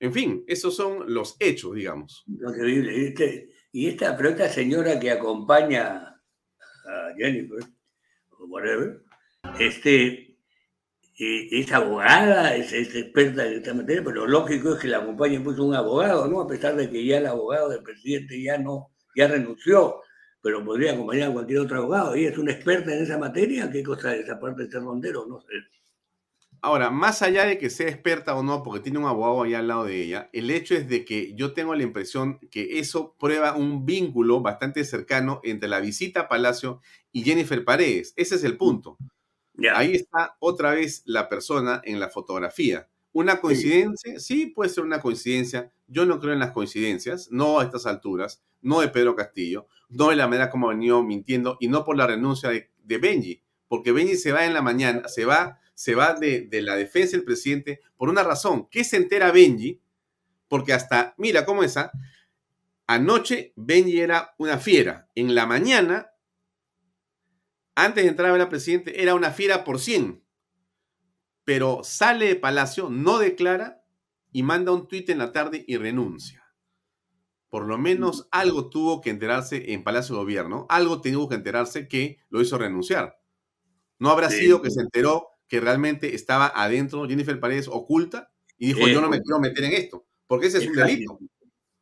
[0.00, 2.24] En fin, esos son los hechos, digamos.
[2.26, 3.06] Increíble.
[3.06, 6.20] Este, y esta, pero esta señora que acompaña
[6.84, 7.62] a Jennifer,
[8.30, 9.04] o whatever,
[9.60, 10.36] este,
[11.16, 15.60] es abogada, es, experta en esta materia, pero lo lógico es que la acompañe pues
[15.60, 16.40] un abogado, ¿no?
[16.40, 20.00] A pesar de que ya el abogado del presidente ya no, ya renunció,
[20.42, 22.16] pero podría acompañar a cualquier otro abogado.
[22.16, 23.70] ¿Y es una experta en esa materia?
[23.70, 25.26] ¿Qué cosa es esa parte de ser rondero?
[25.26, 25.48] No sé.
[26.62, 29.68] Ahora, más allá de que sea experta o no, porque tiene un abogado ahí al
[29.68, 33.56] lado de ella, el hecho es de que yo tengo la impresión que eso prueba
[33.56, 36.80] un vínculo bastante cercano entre la visita a Palacio
[37.12, 38.12] y Jennifer Paredes.
[38.16, 38.98] Ese es el punto.
[39.74, 42.88] Ahí está otra vez la persona en la fotografía.
[43.12, 44.18] ¿Una coincidencia?
[44.18, 44.46] Sí.
[44.46, 45.72] puede ser una coincidencia.
[45.90, 50.08] Yo no creo en las coincidencias, no a estas alturas, no de Pedro Castillo, no
[50.08, 53.92] de la manera como ha venido mintiendo y no por la renuncia de, Benji, porque
[53.92, 57.80] Benji se va en la mañana, se va, se va de, la defensa del presidente
[57.96, 58.68] por una razón.
[58.70, 59.80] ¿Qué se entera Benji?
[60.48, 61.92] Porque hasta, mira cómo es, ¿ah?
[62.86, 66.10] anoche Benji era una fiera, en la mañana
[67.74, 70.22] antes de entrar a ver al presidente, era una fiera por 100.
[71.44, 73.79] Pero sale de Palacio, no declara
[74.32, 76.44] y manda un tuit en la tarde y renuncia.
[77.48, 81.88] Por lo menos algo tuvo que enterarse en Palacio de Gobierno, algo tuvo que enterarse
[81.88, 83.18] que lo hizo renunciar.
[83.98, 88.86] No habrá sido que se enteró que realmente estaba adentro Jennifer Paredes oculta y dijo,
[88.86, 91.18] yo no me quiero meter en esto, porque ese es un delito.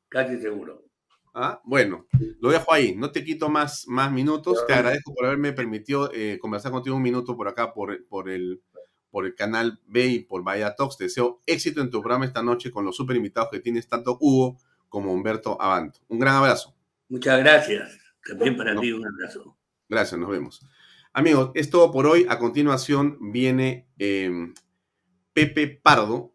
[0.09, 0.89] Casi seguro.
[1.35, 1.61] ¿Ah?
[1.65, 2.07] Bueno,
[2.41, 4.65] lo dejo ahí, no te quito más, más minutos.
[4.66, 8.62] Te agradezco por haberme permitido eh, conversar contigo un minuto por acá, por, por, el,
[9.10, 10.97] por el canal B y por Vaya Talks.
[10.97, 14.16] Te deseo éxito en tu programa esta noche con los super invitados que tienes, tanto
[14.20, 14.59] Hugo
[14.89, 16.01] como Humberto Abanto.
[16.09, 16.74] Un gran abrazo.
[17.09, 17.98] Muchas gracias.
[18.26, 19.56] También para ti un abrazo.
[19.89, 20.60] Gracias, nos vemos.
[21.12, 22.26] Amigos, es todo por hoy.
[22.28, 24.55] A continuación viene em,
[25.32, 26.35] Pepe Pardo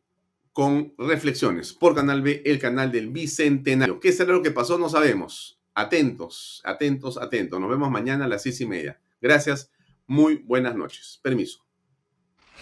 [0.52, 4.00] con reflexiones por Canal B, el canal del Bicentenario.
[4.00, 4.78] ¿Qué será lo que pasó?
[4.78, 5.60] No sabemos.
[5.76, 7.60] Atentos, atentos, atentos.
[7.60, 9.00] Nos vemos mañana a las seis y media.
[9.22, 9.72] Gracias.
[10.06, 11.20] Muy buenas noches.
[11.24, 11.66] Permiso.